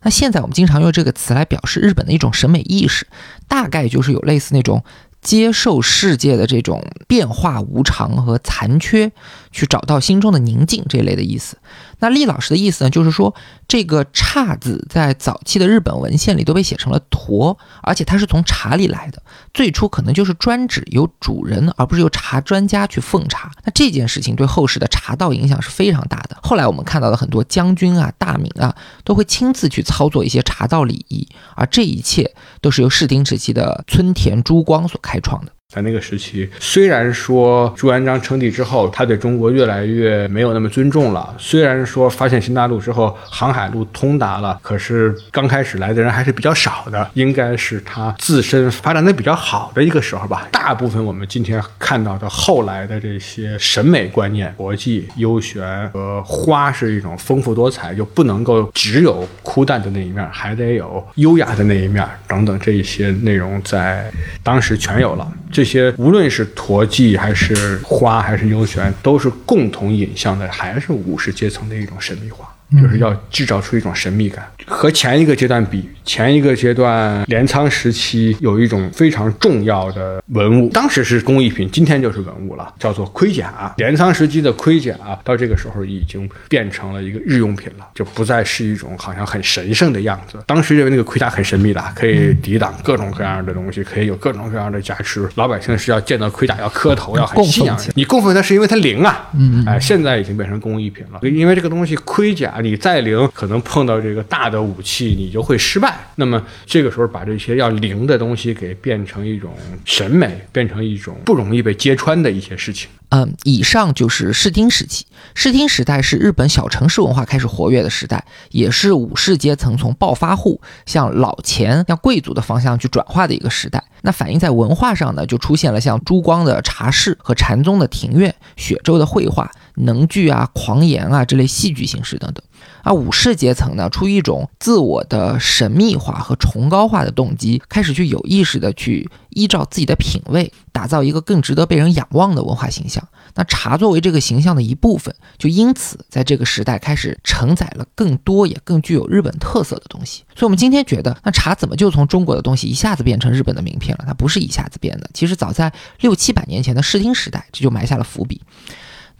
[0.03, 3.07] 那现在我们经常用这个词来表示日本的一种审美意识，
[3.49, 4.85] 大概就是有类似那种。
[5.23, 9.12] 接受世界的这种变化无常和残缺，
[9.51, 11.57] 去找到心中的宁静这一类的意思。
[11.99, 13.35] 那厉老师的意思呢，就是说
[13.69, 19.23] 这个“侘”字在早期的日本文献里都被写成了“驼”，而且它是从茶里来的。
[19.53, 23.53] 最初可能就是专指由主人，而不是由茶专家去奉茶。
[23.65, 26.39] 那这件事情对后世的茶道影响是非常大的。
[26.43, 35.53] 后来我们看到的很多将军啊、大名啊，都会亲自去操作一些茶道礼仪，而这一切都是由室町时期的村田珠光所开创的。
[35.72, 41.33] 在那个时期，虽然说朱元璋称帝之后，他对中国越来越没有那么尊重了。
[41.38, 50.48] 虽然说发现新大陆之后，航海路通达了，可是刚开始来的人还是比较少的，应该是他自身发展的比较好的一个时候吧。
[50.50, 64.11] 大部分我们今天看到的后来的这些审美观念，国际幽玄和花是一种丰富多彩，就不能够只有枯淡的那一面，还得有优雅的那一面等等这一些内容，在
[64.42, 65.33] 当时全有了。
[65.61, 72.50] 这些无论是驼记还是花还是幽玄，都是共同引向的，还是武士阶层的一种神秘化，
[72.80, 74.44] 就是要制造出一种神秘感。
[74.66, 83.74] 和前一个阶段比，前一个阶段镰仓时期有一种非常重要的文物，当时是工艺品，今天就是文物了，叫做盔甲。
[83.78, 90.38] 镰仓时期的盔甲到这个时候已经变成了一个日用品了，就不再是一种好像很神圣的样子。
[90.46, 95.28] 当时认为那个盔甲很神秘的，可以抵挡各种各样的东西，可以有各种各样的加持。
[95.35, 97.76] 老百姓是要见到盔甲要磕头，要很信仰。
[97.94, 105.98] 你供奉它是因为它灵啊，嗯，哎，现在已经变成工艺品了，因为这个东西盔甲你再灵，可能碰到这个大的武器你就会失败。
[106.17, 109.52] 那么这个时候把这些要灵的东西给变成一种
[109.85, 112.88] 审美，变成一种不容易被揭穿的一些事情。
[113.11, 115.04] 嗯，以上就是室町时期。
[115.35, 123.83] 室町时代是日本小城市文化开始活跃的时代，也是武士阶层从暴发户向老钱、向贵族的方向去转化的一个时代。
[124.02, 129.50] 那反映在文化上呢，就出现了像朱光的茶室和禅宗的庭院、雪舟的绘画、
[129.83, 132.42] 能剧啊、狂言啊这类戏剧形式等等。
[132.83, 143.06] 而武士阶层呢，出于一种自我的神秘化和崇高化的动机，开始去有意识的去依照自己的品味，打造一个更值得被人仰望的文化形象。
[143.35, 150.24] 那茶作为这个形象的一部分，就因此在这个时代开始承载了更多也更具有日本特色的东西。
[150.35, 154.04] 所以，我们今天觉得，那茶怎么就从中国的东西一下子变成日本的名片了？
[154.06, 155.70] 它不是一下子变的，其实早在
[156.00, 158.40] 六七百年前的室町时代，这就埋下了伏笔。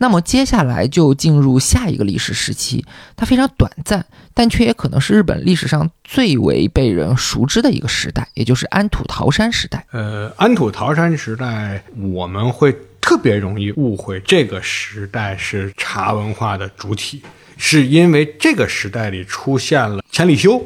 [0.03, 2.83] 那么接下来就进入下一个历史时期，
[3.15, 9.85] 它非常短暂，但却也可能是日本历史上最为被人熟知的一个时代，也就是安土桃山时代。
[9.93, 17.23] 呃，安土桃山时代，我们会特别容易误会这个时代是茶文化的主体，
[17.59, 20.59] 是因为这个时代里出现了千利休，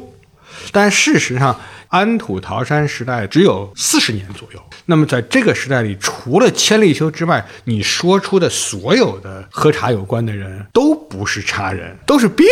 [0.71, 1.59] 但事实上。
[1.89, 12.45] 安土桃山时代只有四十年左右，那么在这个时代里，除了千利休之外，你说出的所有的喝茶有关的人都不是茶人，都是兵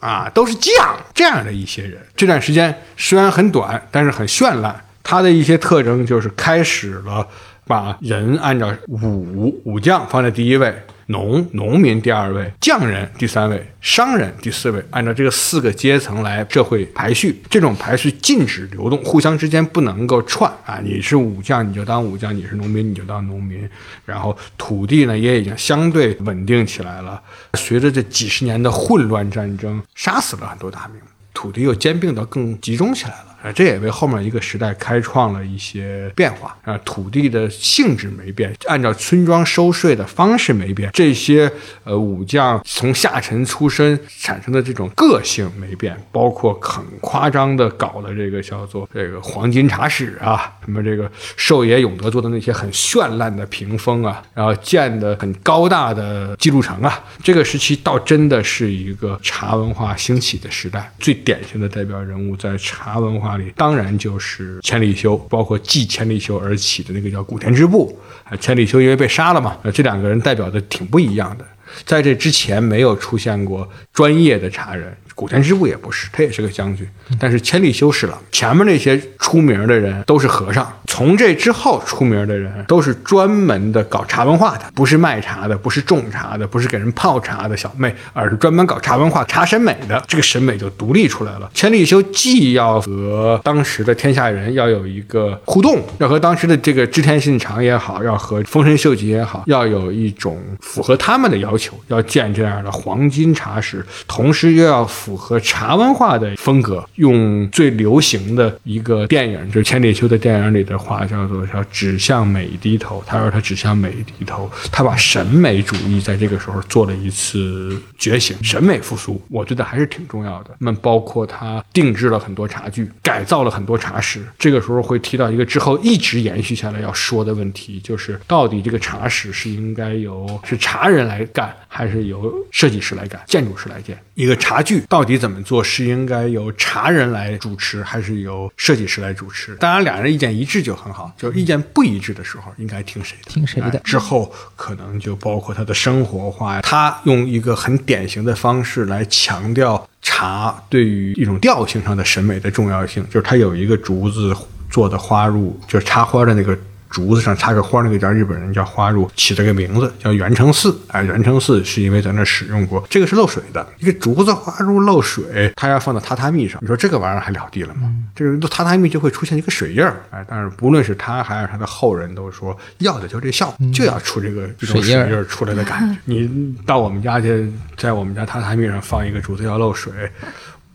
[0.00, 0.74] 啊，都是将
[1.14, 2.00] 这样的一些人。
[2.16, 4.84] 这段时间虽然很短，但是很绚烂。
[5.04, 7.24] 它的一些特征就是开始了
[7.66, 10.74] 把人按照武武将放在第一位。
[11.10, 17.42] 农农民第二位，匠人第三位，商人第四位，按照这个四个阶层来社会排序。
[17.48, 20.78] 这种排序禁止流动，互相之间不能够串啊！
[20.84, 23.66] 你是武将你就当武将，你是农民你就当农民。
[24.04, 27.18] 然后土地呢也已经相对稳定起来了。
[27.54, 31.00] 随着这几十年的混乱战争，杀死了很多大名，
[31.32, 33.27] 土地又兼并的更集中起来了。
[33.42, 36.76] 啊，这也为后面一个时代开创了一些变化啊。
[36.84, 41.50] 土地的性质没变，按照村庄收税的方式没变，这些
[41.84, 60.92] 呃武将从下沉出身产生的这种个性没变，包括很夸张的搞的这个叫做这个黄金茶室啊，什么这个寿野永德做的那些很绚烂的屏风啊，然后建的很高大的记录城啊，这个时期倒真的是一个茶文化兴起的时代。
[60.98, 63.27] 最典型的代表人物在茶文化。
[63.36, 68.34] 里当然就是千里修，包括继千里修而起的那个叫古田支部啊。
[68.36, 71.44] 千里修因为被杀了嘛，这两个人代表的挺不一样的。
[71.84, 74.96] 在这之前没有出现过专业的茶人。
[75.14, 78.16] 古田支部也不是，他也是个将军，但是千里修是了。
[78.30, 90.02] 前面那些出名的人都是和尚，从这之后出名的人都是专门的搞茶文化的，不是卖茶的，不是种茶的，不是给人泡茶的小妹，而是专门搞茶文化、茶审美的。
[90.08, 91.48] 这个审美就独立出来了。
[91.54, 104.78] 千利休既要和当时的天下人要有一个互动，要和当时的这个织田信长也好，要和丰臣秀吉也好，要有一种符合他们的要求，要建这样的黄金茶室，同时又要。
[104.88, 113.02] 符合茶文化的风格，用最流行的一个电影，就是千里修的电影里的话，叫做“叫指向美低头”。
[113.06, 120.54] 他说他指向美低头，他把审美主义在这个时候做了一次觉醒，审美复苏，我觉得还是挺重要的。
[120.60, 124.24] 那包括他定制了很多茶具，改造了很多茶室。
[124.38, 135.08] 这个时候会提到一个之后一直延续下来要说的问题，就是到底这个茶室是应该由是茶人来干，还是由设计师来干、建筑师来建一个茶具到。
[135.08, 139.54] 底怎么做是应该由茶人来主持，还是由设计师来主持？
[139.54, 141.10] 当然，两人意见一致就很好。
[141.16, 143.30] 就意见不一致的时候，应该听谁的？
[143.32, 143.78] 听谁的？
[143.78, 154.36] 之后可能就包括他的生活化，他用一个很典型的方式来强调茶对于一种调性上的审美的重要性，就是他有一个竹子
[154.68, 156.56] 做的花入，就是插花的那个。
[156.90, 160.76] 竹子上插个花，那个叫日本人叫花入，起了个名字叫元成寺。
[160.88, 167.92] 哎，元成寺是因为在那使用过，这个是漏水的，一个竹子花入漏水，它要放到榻榻米上，你说这个玩意儿还了地了吗？
[168.14, 170.02] 这个榻榻米就会出现一个水印儿。
[170.10, 175.98] 哎，但是不论是他还是他的后人都说，要的就这效果，就要出这个这种水印儿出来的感觉。
[176.04, 179.92] 你到我们家去，在我们家榻榻米上放一个竹子要漏水。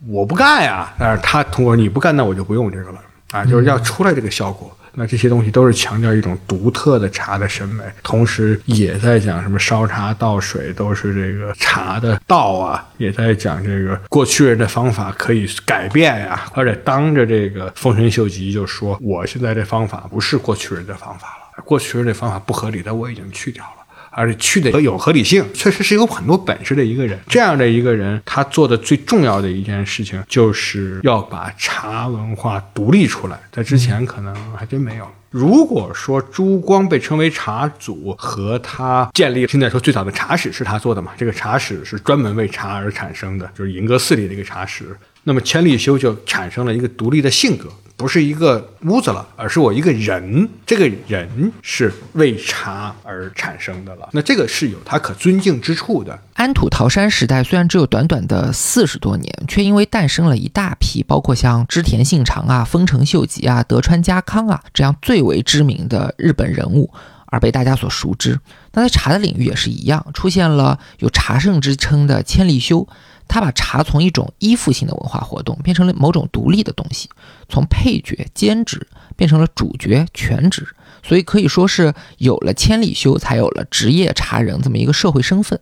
[0.08, 0.94] 我不干呀。
[1.00, 3.00] 但是他通过你不干，那我就不用这个了
[3.32, 4.72] 啊，就是要出来这个效果。
[4.96, 23.83] 那这些东西都是强调一种独特的茶的审美，同时也在讲什么烧茶倒水都是这个茶的道啊，也在讲这个过去人的方法可以改变呀，而且当着这个丰臣秀吉就说，我现在这方法不是过去人的方法了，过去人的方法不合理的我已经去掉了。
[24.16, 27.20] 而且去的有合理性，确实是有很多本事的一个人。
[27.28, 33.40] 这样的一个人，他做的最重要的一件事情，就是要把茶文化独立出来。
[33.52, 35.08] 在之前可能还真没有。
[35.30, 41.12] 如果说朱光被称为茶祖，和他建立现在说最早的茶室是他做的嘛？
[41.18, 44.96] 这个茶室是专门为茶而产生的，就是银阁寺里的一个茶室。
[45.24, 47.68] 那么千利休就产生了一个独立的性格。
[48.04, 50.50] 不是一个屋子了，而是我一个人。
[50.66, 56.20] 这个人是为茶而产生的了，那这个是有他可尊敬之处的。
[56.34, 66.92] 安土桃山时代虽然只有短短的四十多年，却因为诞生了一大批，包括像织田信长啊、丰臣秀吉啊、德川家康啊这样最为知名的日本人物，
[67.28, 68.38] 而被大家所熟知。
[68.74, 72.86] 那在茶的领域也是一样，出现了有茶圣之称的千利休。
[73.28, 77.10] 他把茶从一种依附性的文化活动变成了某种独立的东西，
[77.50, 80.68] 从配角兼职变成了主角全职，
[81.02, 85.60] 所以可以说是有了千里修，才有了职业茶人这么一个社会身份。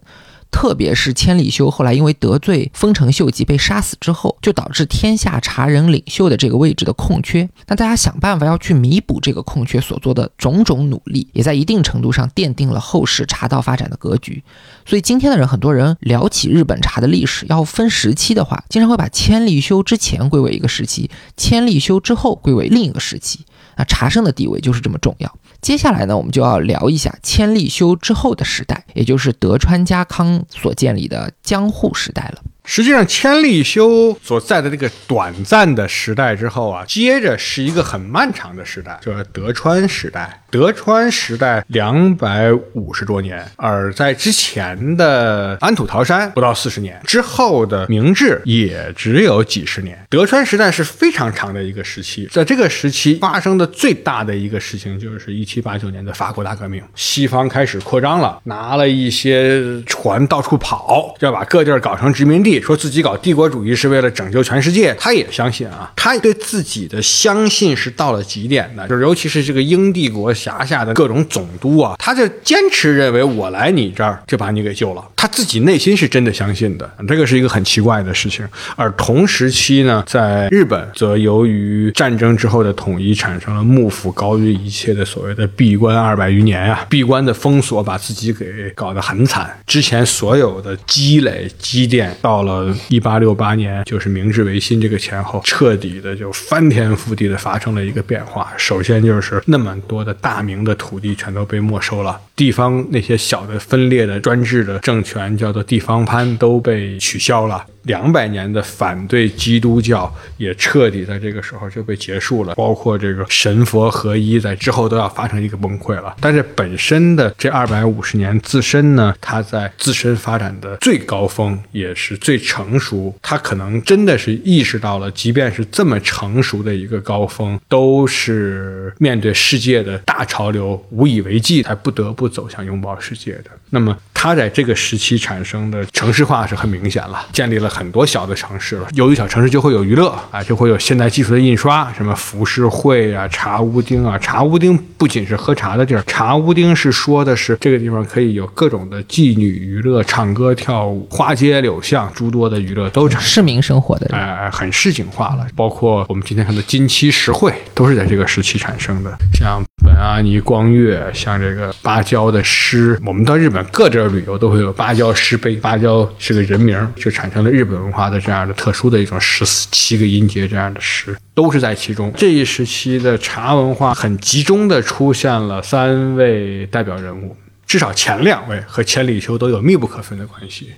[0.52, 7.50] 特别是千里修后来因为得罪丰臣秀吉被杀死之后，就导致天下茶人领袖的这个位置的空缺。
[7.68, 14.44] 那大家想办法要去弥补这个空缺所做的种种努力，也在一定程度上奠定了后世茶道发展的格局。
[14.86, 23.46] 所以今天的人，很多人聊起日本茶的历史，要分时期的话，经常会把千利休之前归为一个时期，千利休之后归为另一个时期。
[23.78, 25.34] 那茶圣的地位就是这么重要。
[25.62, 32.42] 接下来呢，我们就要聊一下千利休之后的时代，也就是德川家康所建立的江户时代了。
[32.64, 40.41] 实际上，千利休所在的这个短暂的时代之后啊，接着是一个很漫长的时代，就是德川时代。
[40.52, 49.98] 德川时代两百五十多年，而在之前的安土桃山不到四十年，之后的明治也只有几十年。
[50.10, 62.60] 德川时代是非常长的一个时期，在这个时期发生的最大的一个事情，就是一七八九年的法国大革命，西方开始扩张了，拿了一些船到处跑，要把各地儿搞成殖民地。
[62.60, 78.46] 说自己搞帝国主义是为了拯救全世界，他也相信啊，他对自己的相信是到了极点的，就是尤其是这个英帝国辖下的各种总督啊，他就坚持认为我来你这儿就把你给救了，他自己内心是真的相信的，这个是一个很奇怪的事情。
[78.76, 92.42] 而同时期呢，在日本则由于战争之后的统一，产生了幕府高于一切的所谓的闭关二百余年啊，闭关的封锁把自己给搞得很惨，之前所有的积累积淀到。
[92.42, 98.52] 了一八六八年，就是明治维新这个前后，彻底的就翻天覆地的发生了一个变化。
[98.58, 107.66] 首先就是那么多的大大明的土地全都被没收了，地方那些小的分裂的专制的政权叫做地方藩都被取消了。
[107.84, 116.16] 两百年的反对基督教也彻底在这个时候就被结束了，包括这个神佛合一，在之后都要发生一个崩溃了。
[116.20, 123.16] 但是本身的这二百五十年自身呢，它在自身发展的最高峰，也是最成熟。
[123.22, 133.46] 它可能真的是意识到了，即便是这么成熟的一个高峰，都是面对世界的大潮流无以为继，才不得不走向拥抱世界的。
[133.70, 137.68] 那么，它在这个时期产生的城市化是很明显了，建立了。
[137.68, 144.16] 很多小的城市了，由于小城市就会有娱乐啊，就会有现代技术的印刷，什么浮世绘啊、茶屋町啊。
[144.20, 155.48] 茶屋町不仅是喝茶的地儿，茶屋町是说的是这个地方可以有各种的妓女娱乐、唱歌跳舞、花街柳巷，诸多的娱乐都产市民生活的，哎，很市井化了。
[155.56, 159.18] 包括我们今天看的金漆石绘，都是在这个时期产生的。
[159.34, 167.66] 像本阿尼光月，像这个芭蕉的诗，我们到日本各地儿旅游都会有芭蕉诗碑，芭蕉是个人名，就产生了日。
[167.72, 172.12] 本文化的这样的特殊的一种十四七个音节这样的诗，都是在其中。
[172.18, 180.72] 这一时期的茶文化很集中的出现了三位代表人物，至少前两位和千里修都有密不可分的关系。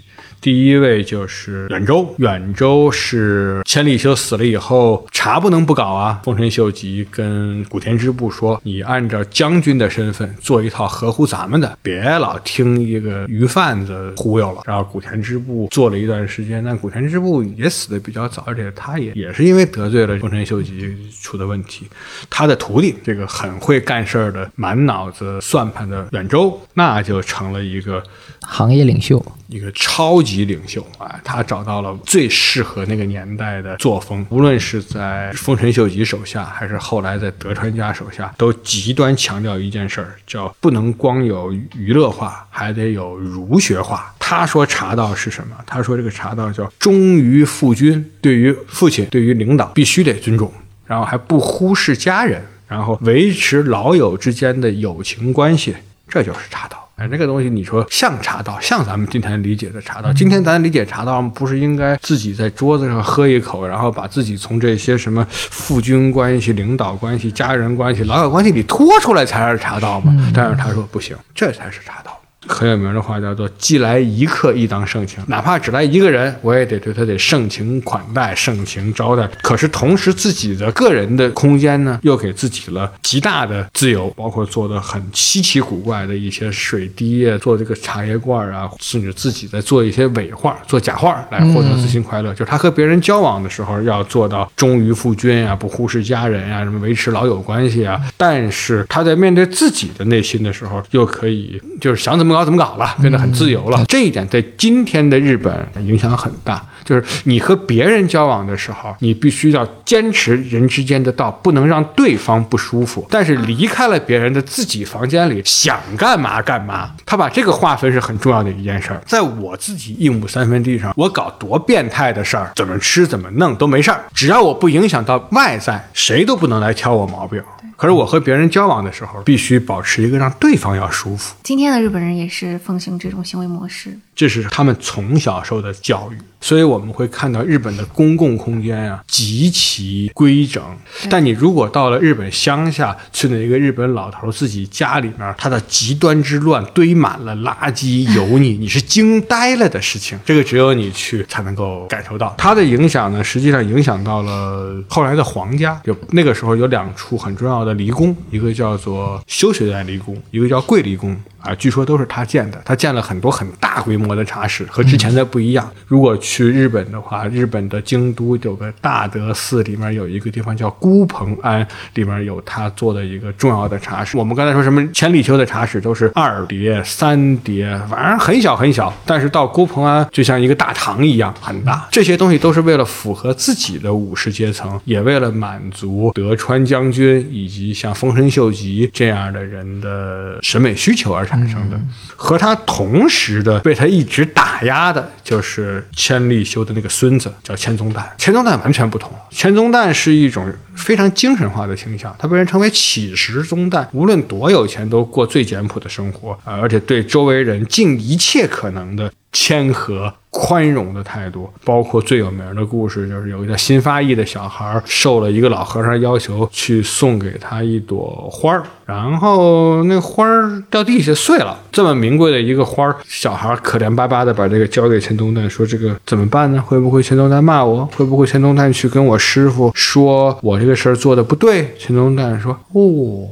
[0.43, 6.19] 第一位就是远州，远州是千里修死了以后，茶不能不搞啊。
[6.25, 21.87] 丰臣秀吉跟古田织部说：“你按照将军的身份做一套合乎咱们的，别老听一个鱼贩子忽悠了。”然后古田织部做了一段时间，但古田织部也死的比较早，而且他也也是因为得罪了丰臣秀吉出的问题。
[22.29, 28.03] 他的徒弟这个很会干事儿的、满脑子算盘的远州，那那就成了一个
[28.45, 29.23] 行业领袖。
[29.47, 44.11] 一个超级领袖啊，他找到了最适合那个年代的作风，无论是在丰臣秀吉手下，还是后来在德川家手下，都极端强调一件事儿，叫不能光有娱乐化，还得有儒学化。
[44.17, 45.55] 他说茶道是什么？
[45.67, 50.51] 他说这个茶道叫忠于父君，对于父亲，对于领导必须得尊重，
[50.87, 55.75] 然后还不忽视家人，然后维持老友之间的友情关系，
[56.07, 56.89] 这就是茶道。
[56.95, 60.13] 哎，那个东西你说像茶道，像咱们今天理解的茶道。
[60.13, 70.15] 今天咱理解茶道，不是应该自己在桌子上喝一口，然后把自己从这些什么父君关系、领导关系、家人关系、老友关系里拖出来才是茶道吗？
[70.35, 72.19] 但是他说不行，这才是茶道。
[72.47, 75.23] 很有名的话叫做“既来一客，亦当盛情”。
[75.27, 79.25] 哪怕只来一个人，我也得对他得盛情款待、盛情招待。
[79.41, 92.33] 可是同时，自己的个人的空间呢，又给自己了极大的自由，包括做的很稀奇古怪的一些水滴啊，做这个茶叶罐啊，甚至自己在做一些伪画、做假画来获得自信快乐。
[92.33, 98.01] 就是他和别人交往的时候，要做到忠于夫君啊，不忽视家人啊，什么维持老友关系啊。
[98.17, 102.32] 但是他在面对自己的内心的时候，又可以就是想怎么。
[102.33, 103.85] 搞怎么搞了，变得很自由了。
[103.87, 106.61] 这一点在今天的日本影响很大。
[106.83, 113.07] 就是你和别人交往的时候，你必须要坚持人之间的道，不能让对方不舒服。
[113.09, 116.91] 但是离开了别人的自己房间里，想干嘛干嘛。
[117.05, 119.01] 他把这个划分是很重要的一件事儿。
[119.05, 127.41] 在我自己一亩三分地上，我搞多变态的事儿，怎么吃怎么弄都没事儿，只要我不影响到外在，谁都不能来挑我毛病。
[127.83, 131.35] 可是我和别人交往的时候，必须保持一个让对方要舒服。
[131.43, 133.99] 今天的日本人也是奉行这种行为模式。
[134.15, 140.63] 这是他们从小受的教育，所以我们会看到日本的公共空间啊极其规整。
[141.09, 150.19] 但你如果到了日本乡下，去那一个日本老头自己家里面，他的极端之乱，堆满了垃圾、油腻，你是惊呆了的事情。
[150.23, 152.35] 这个只有你去才能够感受到。
[152.37, 155.81] 它的影响呢，实际上影响到了后来的皇家。
[155.85, 161.19] 有那个时候有两处很重要的离宫，一个叫做修学代离宫，一个叫贵离宫。
[161.43, 162.61] 啊，据说都是他建的。
[162.63, 165.69] 他建了很多很大规模的茶室，和之前的不一样。
[165.85, 174.15] 如果去日本的话，日本的京都有个大德寺，里面有一个地方叫孤蓬庵，里面有他做的一个重要的茶室。
[174.17, 178.93] 我们刚才说什么千里丘的茶室都是二叠、三叠，反正很小很小。
[179.05, 181.85] 但是到孤蓬庵就像一个大堂一样很大。
[181.91, 191.27] 这些东西都是为了符合自己的武士阶层，也为了满足德川将军以及像丰臣秀吉这样的人的审美需求而。
[191.33, 191.79] 产生的
[192.15, 198.03] 和他同时的被他一直打压的，就是千利休的那个孙子，叫千宗旦。
[198.19, 209.11] 千宗旦完全不同，千宗旦是一种非常精神化的形象，他被人称为乞食宗旦，无论多有钱都过最简朴的生活，而且对周围人尽一切可能的。
[209.33, 221.59] 谦和宽容的态度，包括最有名的故事，就是有一个新发艺的小孩受了一个老和尚要求去送给他一朵花儿，然后那花儿掉地下碎了。
[221.71, 226.61] 这么名贵的一个花儿，小孩可怜巴巴的把这个交给钱东旦，说：“这个怎么办呢？
[226.61, 227.85] 会不会钱东旦骂我？
[227.95, 233.27] 会不会钱东旦去跟我师傅说我这个事儿做的不对？”钱东旦说：“哦。”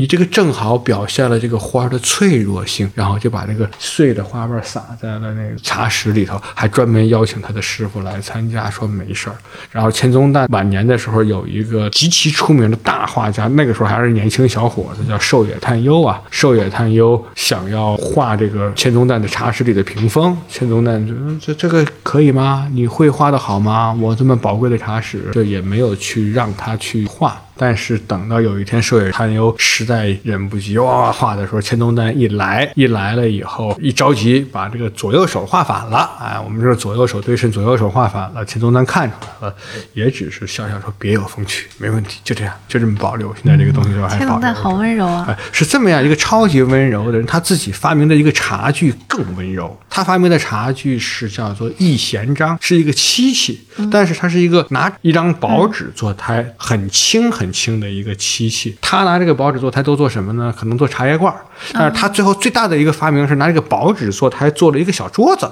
[0.00, 9.36] 你这个正好表现了这个花的脆弱性，然后就把那个碎的花瓣撒在了那个茶室里头，还专门邀请他的师傅来参加，说没事儿。
[9.70, 16.22] 然后千宗旦晚年的时候有一个极其出名的大画家，那个时候还是年轻小伙子，叫寿野探幽啊。
[16.30, 22.66] 寿野探幽想要画这个千宗旦的茶室里的屏风，千宗旦就这这个可以吗？
[22.72, 23.92] 你会画的好吗？
[24.00, 27.38] 我这么宝贵的茶室，这也没有去让他去画。
[27.60, 36.10] 但是等到有一天，寿野探幽实在忍不及哇画的时候，千东丹一来，一来了以后，一着急把这个左右手画反了。
[36.18, 38.42] 哎，我们说左右手对称，左右手画反了。
[38.46, 39.54] 千东丹看出来了，
[39.92, 43.30] 也只是笑笑说：“别有风趣，没问题，就这样，就这么保留。
[43.34, 45.26] 现在这个东西就还保留。”千东丹好温柔啊！
[45.28, 49.78] 哎，是这么样一个超级温柔的人，他自己发明的一个茶具更温柔。
[49.90, 53.60] 他发明的茶具是叫做一弦章，是一个漆器，
[53.92, 57.49] 但是它是一个拿一张薄纸做胎，很轻很。
[57.52, 60.52] 轻的一个漆器，他拿这个薄纸做他都做什么呢？
[60.56, 61.34] 可能做茶叶罐
[61.72, 65.50] 但是他最后最大的一个发明是拿这个薄纸做他还做了一个小桌子。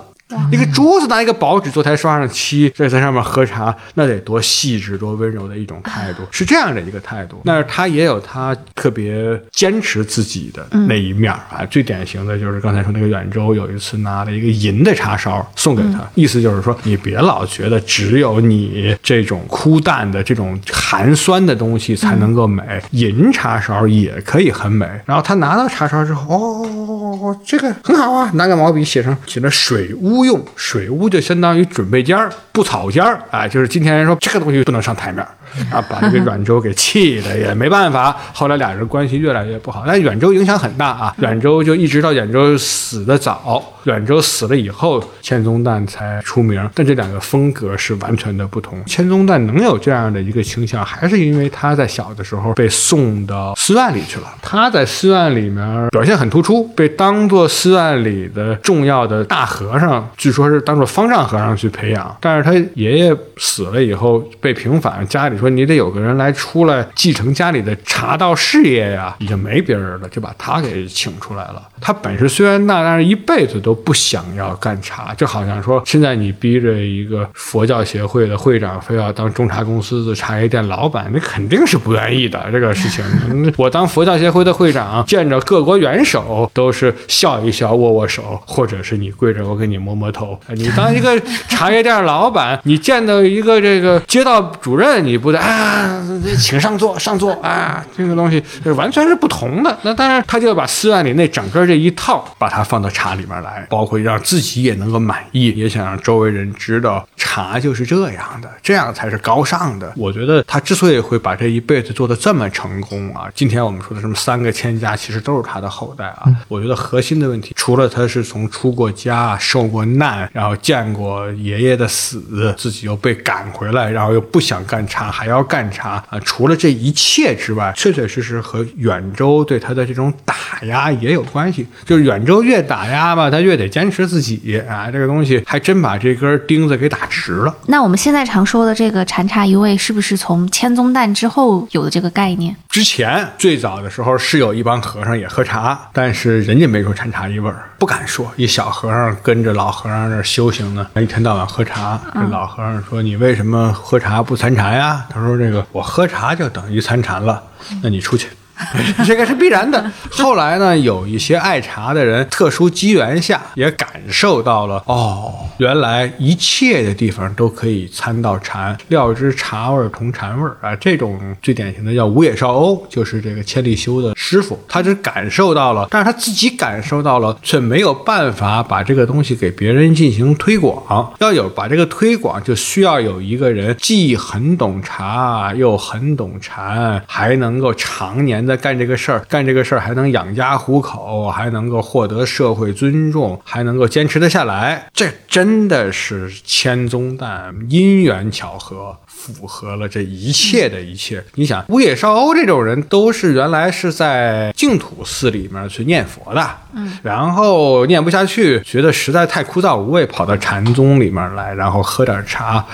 [0.51, 7.41] 一个桌子拿一个薄纸做台刷上漆，再在上面喝茶，那得多细致、多温柔的一种态度，是这样的一个态度。
[7.45, 11.65] 但是他也有他特别坚持自己的那一面儿啊。
[11.71, 24.87] 最典型的就是刚才说那个远州，有一次拿了一个银的茶勺送给他，意思就是说你别老觉得只有你这种枯淡的、这种寒酸的东西才能够美，银茶勺也可以很美。
[25.07, 35.29] 然后他拿到茶勺之后，哦，这个很好啊，拿个毛笔写上写了水屋用，水屋就相当于准备间儿、布草间儿，哎，就是今天人说这个东西不能上台面儿。
[35.73, 38.15] 啊，把这个阮周 给气的也没办法。
[38.35, 41.15] 后来俩人关系越来越不好，但阮周影响很大啊。
[41.17, 46.69] 阮周就一直到阮周死的早，阮周死了以后，千宗旦才出名。
[46.75, 48.85] 但这两个风格是完全的不同。
[48.85, 54.27] 千宗旦能有这样的一个倾向，还是因为他在小的时候被送到寺院里去了。
[54.43, 62.17] 他在寺院里面表现很突出，被当做寺院里的重要的大和尚，据说是当做方丈和尚去培养。
[62.21, 65.39] 但是他爷爷死了以后被平反，家里。
[65.39, 71.63] 说你得有个人来出来继承家里的茶道事业呀，已经没别人了，就把他给请出来了。
[71.81, 82.45] 他本事虽然大，但是一辈子都不想要干茶，就好像说现在你逼着一个佛教协会的会长非要当中茶公司的茶叶店老板，那肯定是不愿意的。
[82.51, 83.05] 这个事情，
[83.57, 90.39] 我当佛教协会的会长，见着各国元首都是笑一笑、握握手，或者是你跪着我给你摸摸头。
[90.55, 95.49] 你当一个茶叶店老板，你见到一个这个街道主任，你不得。
[95.49, 96.01] 啊，
[96.39, 97.83] 请上座，上座啊！
[97.97, 99.79] 这个东西是完全是不同的。
[99.83, 109.93] 那当然，他就要把寺院里那整个这一套，把它放到茶里面来，包括让自己也能够满意，也想让周围人知道茶就是这样的，这样才是高尚的。
[109.97, 116.25] 我觉得他之所以会把这一辈子做的这么成功啊，今天我们说的什么三个千家，其实都是他的后代啊。
[116.49, 125.11] 我觉得核心的问题，除了他是从出过家、受过难，然后见过爷爷的死，自己又被赶回来，然后又不想干茶。
[125.11, 126.21] 还要干茶啊！
[126.25, 130.35] 除了这一切之外，确确实实和远州对他的这种打
[130.65, 131.67] 压也有关系。
[131.85, 134.91] 就是远州越打压吧，他越得坚持自己啊！
[134.91, 137.55] 这个东西还真把这根钉子给打直了。
[137.67, 142.55] 那我们现在常说的这个禅茶一味，是不是从千宗旦之后有的这个概念？
[142.69, 148.31] 之前最早的时候是有一帮和尚也喝茶，但是人家没说禅茶一味儿，不敢说。
[148.37, 152.01] 一小和尚跟着老和尚那修行呢，他一天到晚喝茶。
[152.13, 157.41] 这老和尚说：“你为什么喝茶不参禅呀？”他说：“这个我喝茶就等于参禅了，
[157.81, 158.29] 那你出去。”
[159.07, 159.91] 这个是必然的。
[160.11, 170.75] 后来呢，有一些爱茶的人，特殊机缘下也感受到了，哦，原来一切的地方都可以参到禅，料知茶味同禅味啊。
[170.77, 181.15] 这种最典型的叫五野少欧，就是这个千利休的师傅，他只感受到了，但是他自己感受到了，却没有办法把这个东西给别人进行推广。
[181.21, 188.48] 要有把这个推广，就需要有一个人既很懂茶，又很懂禅，还能够常年。
[188.49, 201.23] 在干这个事儿，干这个事儿还能养家糊口，还能够获得社会尊重，还能够坚持得下来，这真的是千宗旦因缘巧合，符合了这一切的一切。
[201.35, 212.65] 你想，乌野少欧这种人，都是原来是在净土寺里面去念佛的，嗯，然后念不下去，觉得实在太枯燥无味，跑到禅宗里面来，然后喝点茶。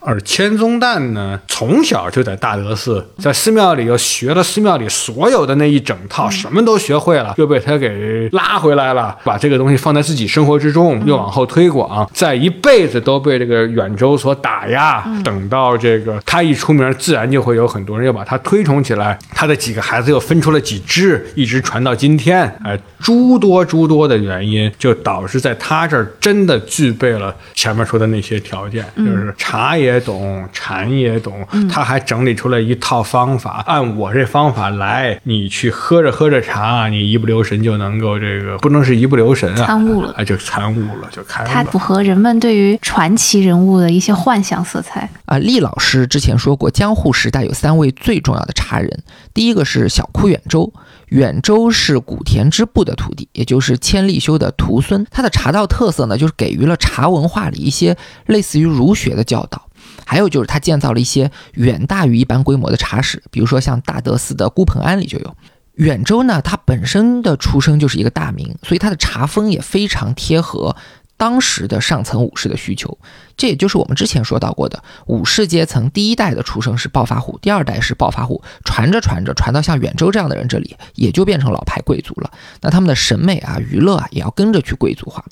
[0.00, 15.04] 而千宗旦呢，从小就在大德寺，在寺庙里又学了寺庙里所有的那一整套，什么都学会了，又被他给拉回来了，把这个东西放在自己生活之中，又往后推广，在一辈子都被这个远州所打压。
[15.24, 22.40] 等到这个他一出名，自然就会有很多人又把他推崇起来，他的几个孩子又分出了几支，一直传到今天。
[22.62, 29.87] 哎，诸多诸多的原因，就导致在他这儿真的具备了前面说的那些条件，就是茶也。
[30.00, 41.48] 懂禅也懂，他还整理出了一套方法，按我这方法来，你去喝着喝着茶，你一不留神就能够这个，不能是一不留神啊，参悟了，哎，就参悟了，就开了。
[41.48, 45.38] 它符合人们对于传奇人物的一些幻想色彩啊。
[45.38, 50.72] 厉老师之前说过，江户时代有三位最重要的茶人，第一个是小窟远州。
[51.08, 55.06] 远州是古田之部的徒弟，也就是千利休的徒孙。
[55.10, 59.62] 他的茶道特色呢，就是给予了茶文化里一些类似于儒学的教导。
[60.08, 65.36] 还有就是他建造了一些远大于一般规模的茶室，比如说像大德寺的孤蓬庵里就有。
[65.74, 70.74] 远州呢，它本身的出生就是一个大名，所以它的茶风也非常贴合
[71.18, 72.96] 当时的上层武士的需求。
[73.36, 82.30] 这也就是我们之前说到过的，武士阶层第一代的出生是暴发户，第二代是暴发户，传着传着传到像远州这样的人这里，也就变成老牌贵族了。
[82.62, 85.22] 那他们的审美啊、娱乐啊，也要跟着去贵族化。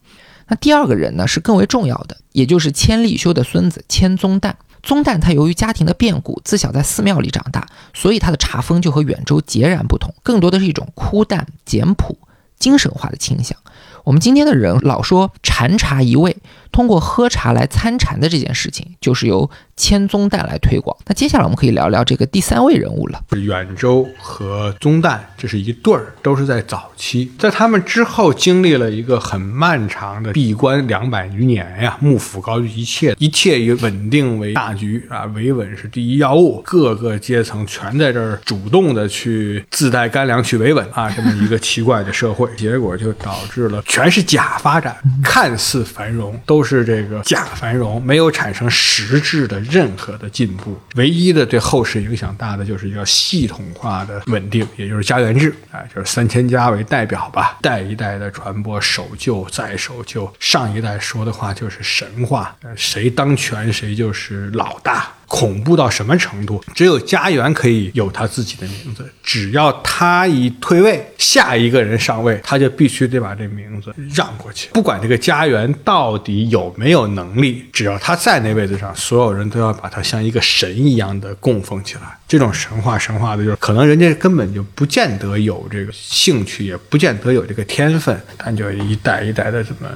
[0.49, 4.53] 那第二个人呢是更为重要的，也就是千利休的孙子千宗旦。
[4.87, 12.16] 宗旦他由于家庭的变故，自小在寺庙里长大，所以他的茶风就和远州截然不同，更多的是一种枯淡、简朴、
[12.57, 13.59] 精神化的倾向。
[14.05, 16.37] 我们今天的人老说禅茶一味，
[16.73, 20.97] 通过喝茶来参禅的这件事情，就是由千宗旦来推广。
[21.07, 23.21] 那接下来我们可以聊聊这个第三位人物了。
[23.37, 50.79] 远州和宗旦这是一对儿，都是在早期，在他们之后经历了一个很漫长的闭关两百余年呀，幕府高于一切，一切以稳定为大局啊，维稳是第一要务，各个阶层全在这儿主动的去自带干粮去维稳啊，这么一个奇怪的社会，结果就导致了全是假发展，看似繁荣，都是这个假繁荣，没有产生实质的任何的进步。
[50.97, 60.31] 唯一的对后世影响大的就是一个系统化的稳定，也就是家园制，啊，就是三千家为代表吧，代一代的传播守旧再守旧。
[60.41, 65.12] 上一代说的话就是神话，谁当权谁就是老大。
[65.27, 66.62] 恐怖到什么程度？
[66.74, 74.68] 只有家园可以有他自己的名字，只要他一退位，下一个人上位，他就必须得把这名字让过去。
[74.72, 82.03] 不管这个家园到底有没有能力，只要他在那位子上，所有人都要把他像一个神一样的供奉起来。
[82.29, 89.89] 这种神话神话的，就是可能人家根本就不见得有这个兴趣，也不见得有这个天分，但就一代一代的这么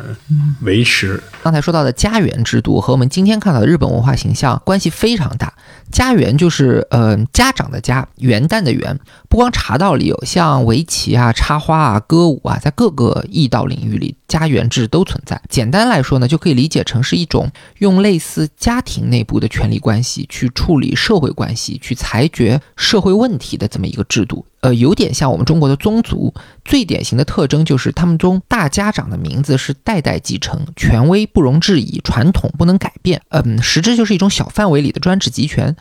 [0.60, 1.20] 维持。
[1.42, 5.52] 刚才说到的家园制度和我们今天看到的日本文化形象关系非常常大。
[5.92, 8.98] 家园就是呃家长的家，元旦的元。
[9.28, 15.40] 不光茶道里有，像围棋啊、插花啊、歌舞啊，在各个艺道领域里，家园制都存在。
[15.48, 24.46] 简单来说呢，就可以理解成是一种用类似家庭内部的权力关系去处理社会关系、去裁决社会问题的这么一个制度。
[24.60, 26.34] 呃，有点像我们中国的宗族，
[26.64, 33.22] 最典型的特征就是他们中大家长的名字是代代继承，权威不容置疑，传统不能改变。
[33.30, 35.74] 嗯，实质就是一种小范围里的专制集权。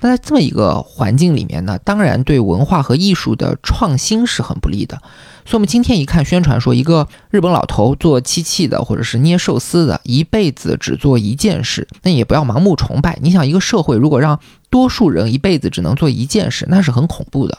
[0.00, 5.00] 那在这么一个环境里面呢，当然对文化和艺术的创新是很不利的。
[5.46, 13.16] 所以，我们今天一看宣传说，一个日本老头做漆器的，或者是捏寿司的，一辈子只做一件事，那也不要盲目崇拜。
[13.22, 17.56] 你想，一个社会如果让多数人一辈子只能做一件事，那是很恐怖的。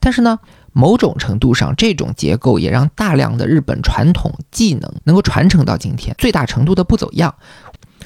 [0.00, 0.38] 但是呢，
[0.72, 7.34] 某种程度上，这种结构也让大量的日本传统技能能够传承到今天，最大程度的不走样。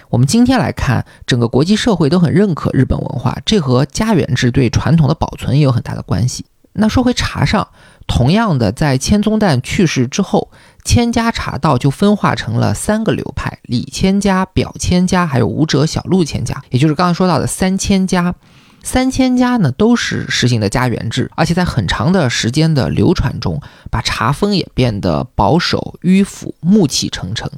[0.09, 6.45] 我们今天来看，整个国际社会都很认可日本文化，这和家园制对传统的保存也有很大的关系。
[6.75, 7.69] 那说回茶上，
[8.07, 10.51] 同样的，在千宗旦去世之后，
[10.85, 18.35] 千家茶道就分化成了三个流派：李千家、表千家，还有武者小路千家，也就是刚刚说到的三千家。
[18.83, 23.61] 三千家呢，都是实行的家园制，而且在很长的时间的流传中，
[23.91, 27.51] 把茶风也变得保守、迂腐、暮气沉沉。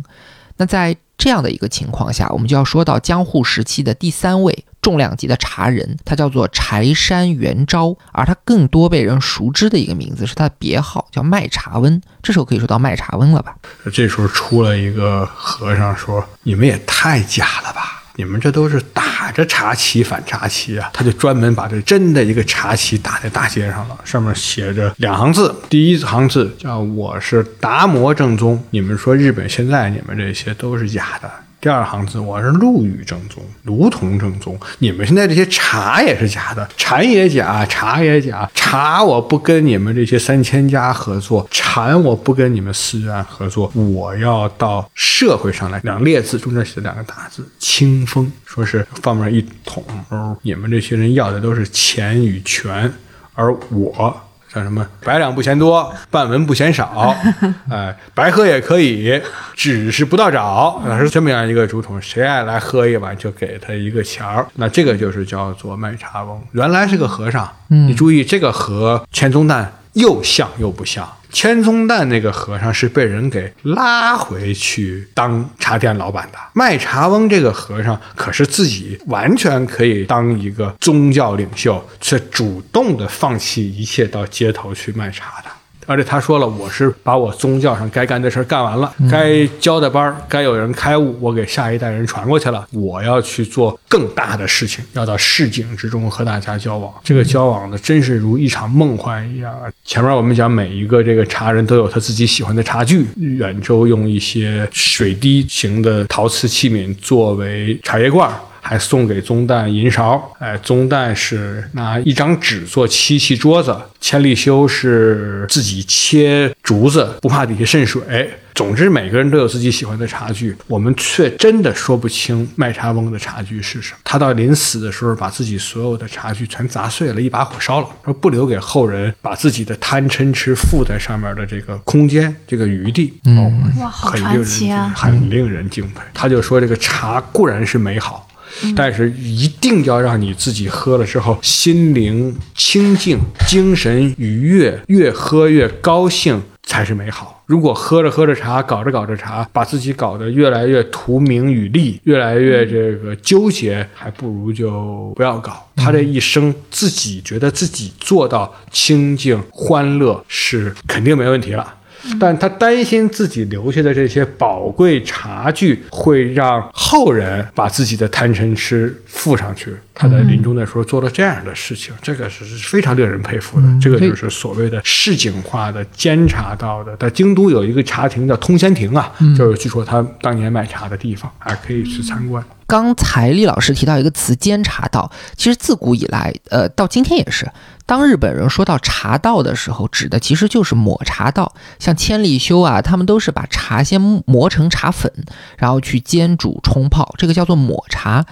[0.56, 12.00] 那在这样的一个情况下，我们就要说到江户时期的第三位重量级的茶人，他叫做柴山元昭，而他更多被人熟知的一个名字是他的别号，叫卖茶温。
[12.22, 13.56] 这时候可以说到卖茶温了吧？
[13.92, 18.03] 这时候出了一个和尚说：“你们也太假了吧！
[18.16, 28.62] 你们这都是打着茶旗反茶旗啊！”他就专门把这真的一个茶旗打在大街上了，上面写着两行字，第一行字叫“我是达摩正宗”。
[28.70, 31.30] 你们说日本现在你们这些都是假的。
[31.64, 34.60] 第二行字，我是陆羽正宗，卢仝正宗。
[34.80, 38.46] 你们现在这些茶也是假的，禅也假，茶也假。
[38.52, 45.80] 茶我不跟你们这些三千家合作，禅我不跟你们寺院合作，我要到社会上来。
[45.84, 49.82] 两列字中间写两个大字“清风”，说是放面一桶。
[50.10, 52.92] 哦，你们这些人要的都是钱与权，
[53.32, 54.14] 而我。
[54.54, 57.14] 像什么百两不嫌多，半文不嫌少，
[57.68, 59.20] 哎，白喝也可以，
[59.54, 60.80] 只是不到找。
[60.86, 64.46] 那是这么样一个竹筒，谁爱来喝一碗就给他一个钱儿。
[64.54, 67.50] 那这个就是叫做卖茶翁，原来是个和尚。
[67.66, 71.08] 你注意，这个和钱宗旦又像又不像。
[71.34, 85.50] 千宗旦那个和尚是被人给拉回去当茶店老板的，卖茶翁这个和尚可是自己完全可以当一个宗教领袖，却主动的放弃一切到街头去卖茶的。
[85.86, 92.66] 而且他说了，我是把我宗教上该干的事儿干完了，该教的班儿，该有人开悟，我给下一代人传过去了。
[92.72, 96.92] 我要去做更大的事情，要到市井之中和大家交往。
[97.02, 99.70] 这个交往呢，真是如一场梦幻一样啊！
[99.84, 103.06] 前面我们讲，每一个这个茶人都有他自己喜欢的茶具。
[103.16, 108.30] 远州用一些水滴形的陶瓷器皿作为茶叶罐。
[108.64, 110.34] 还送给宗旦银勺。
[110.38, 118.30] 哎，宗旦是拿一张纸做漆器桌子，千利休是自己切竹子，不怕底下渗水。
[118.54, 123.98] 总之，每个人都有自己喜欢的茶具，我们却真的说不清卖茶翁的茶具是什么。
[124.04, 133.12] 他到临死的时候，把自己所有的茶具全砸碎了，一把火烧了，说不留给后人把自己的贪嗔痴附在上面的这个空间、这个余地。
[133.24, 134.92] 哦，哇，好很令人传奇啊！
[134.96, 136.00] 很令人敬佩。
[136.14, 138.28] 他就说，这个茶固然是美好。
[138.76, 147.42] 但是一定要让你自己喝了之后心灵清净、精神愉悦，越喝越高兴才是美好。
[147.46, 155.68] 如果喝着喝着茶，搞着搞着茶，把自己搞得越来越图名与利，越来越这个纠结，还不如就不要搞。
[155.76, 161.74] 他这一生自己觉得自己做到清净欢乐是肯定没问题了。
[162.20, 169.74] 但他担心自己留下的这些宝贵茶具会让后人把自己的贪嗔痴附上去。
[169.96, 173.66] 他在临终的时候做了这样的事情，这个是非常令人佩服的。
[173.80, 176.96] 这个就是所谓的市井化的监察道的。
[176.96, 182.44] 在京都有一个茶亭叫通仙亭啊，就是据说他当年卖茶的地方，还可以去参观。
[182.66, 187.46] 刚才厉老师提到一个词“监察道”，其实自古以来，呃，到今天也是。
[187.86, 191.54] 当日本人说到茶道的时候，指的其实就是抹茶道。
[191.78, 195.12] 像千利休啊，他们都是把茶先磨成茶粉，
[195.58, 198.24] 然后去煎煮冲泡，这个叫做抹茶。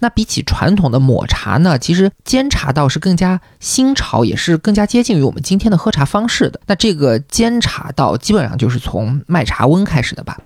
[0.00, 6.60] 那比起传统的抹茶呢，其实煎茶道是更加新潮，也是更加接近于我们今天的喝茶方式的。
[6.66, 10.36] 那这个煎茶道基本上就是从卖茶翁开始的吧？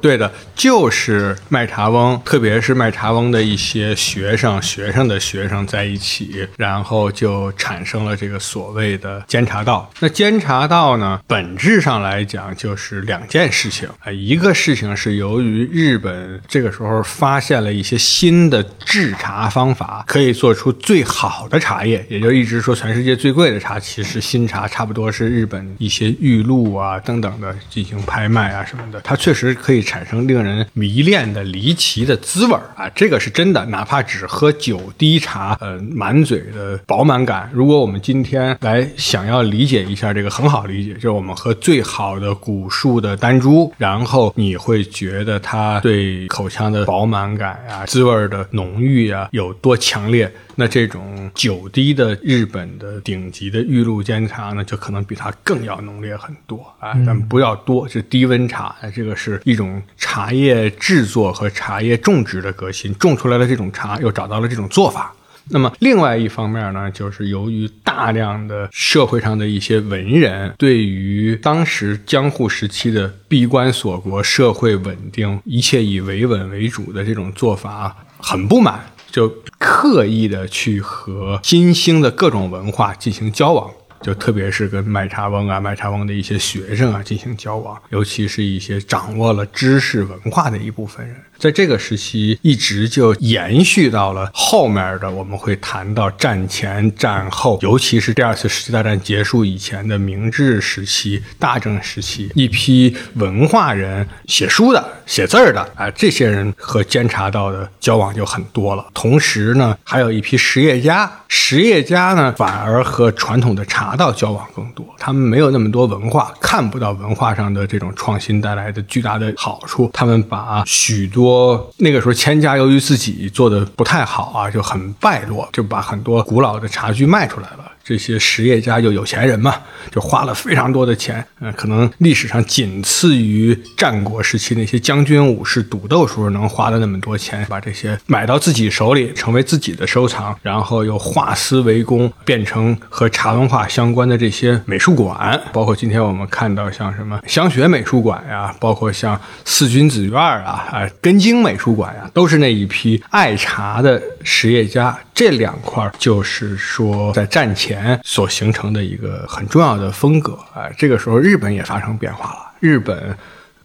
[0.00, 9.90] 对的，就是卖茶翁，特别是卖茶翁的一些学生、学生的学生在一起，然后就产生了这个所谓的监察道。
[9.98, 29.87] 那监察道呢，本质上来讲就是两件事情啊，一个事情是由于日本这个时候发现了一些新的制茶方法，可以做出最好的茶叶，也就一直说全世界最贵的茶，其实新茶差不多是日本一些玉露啊等等的进行拍卖啊什么的，它确实可以。
[29.88, 33.64] 产生令人迷恋的离奇的滋味啊，这个是真的。
[33.64, 37.48] 哪怕只喝九滴茶，呃，满嘴的饱满感。
[37.54, 50.30] 如果我们今天来想要理解一下这个，很好理解，就是我们喝最好的古树的丹珠，然后你会觉得它对口腔的饱满感啊、滋味的浓郁啊有多强烈。
[50.60, 58.74] 那这种九滴的日本的顶级的玉露煎茶呢，就可能比它更要浓烈很多啊，但不要多，是低温茶。
[58.92, 65.14] 这个是一种茶叶制作和茶叶种植的革新，种出来的这种茶又找到了这种做法。
[65.50, 78.84] 那么另外一方面呢，就是由于大量的社会上的一些文人对于当时江户时期的闭关锁国、社会稳定、一切以维稳为主的这种做法很不满。
[79.10, 83.70] 就刻意的去和金星的各种文化进行交往，
[84.02, 91.16] 就特别是跟麦茶翁啊、麦茶翁的一些学生啊进行交往，尤其是一些掌握了知识文化的一部分人。
[91.38, 108.84] 在这个时期，一直就延续到了后面的，我们会谈到战前、战后，尤其是第二次世界大战结束以前的明治时期、大正时期，一批文化人、写书的、写字儿的啊，这些人和监察道的交往就很多了。
[108.92, 121.27] 同时呢，还有一批实业家，实业家呢反而和传统的茶道交往更多，他们没有那么多文化，看不到文化上的这种创新带来的巨大的好处，他们把许多。
[121.28, 127.70] 说那个时候，千家由于自己做的不太好啊，就很败落，就把很多古老的茶具卖出来了。
[127.88, 129.54] 这些实业家就有钱人嘛，
[129.90, 154.94] 就花了非常多的钱，嗯，可能历史上仅次于战国时期那些将军武士赌斗时候能花的那么多钱，把这些买到自己手里，成为自己的收藏，然后又化私为公，变成和茶文化相关的这些美术馆，包括今天我们看到像什么香雪美术馆呀，包括像四君子院啊，啊，根津美术馆呀，都是那一批爱茶的实业家。
[155.14, 157.77] 这两块就是说在战前。
[158.04, 163.16] 所形成的一个很重要的风格啊，这个时候日本也发生变化了，日本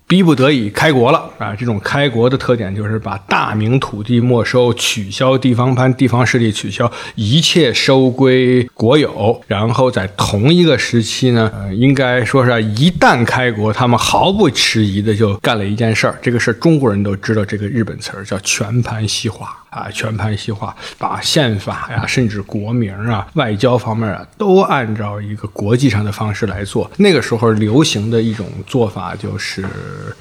[0.05, 1.55] 逼不得已开国了啊。
[1.55, 9.41] 这种开国的特点就是把大明土地没收，取消地方藩、地方势力，取消一切收归国有。
[9.47, 16.19] 然后在同一个时期呢，呃，应该说是一旦开国，他们毫不迟疑的就干了一件事儿。
[16.21, 19.62] 这个事儿中国人都知道，这个日本词儿叫全盘西化。
[19.73, 26.89] 啊，全盘西化，把宪法呀，甚至国名啊、外交方面啊，都按照一个国际上的方式来做。
[26.97, 29.65] 那个时候流行的一种做法就是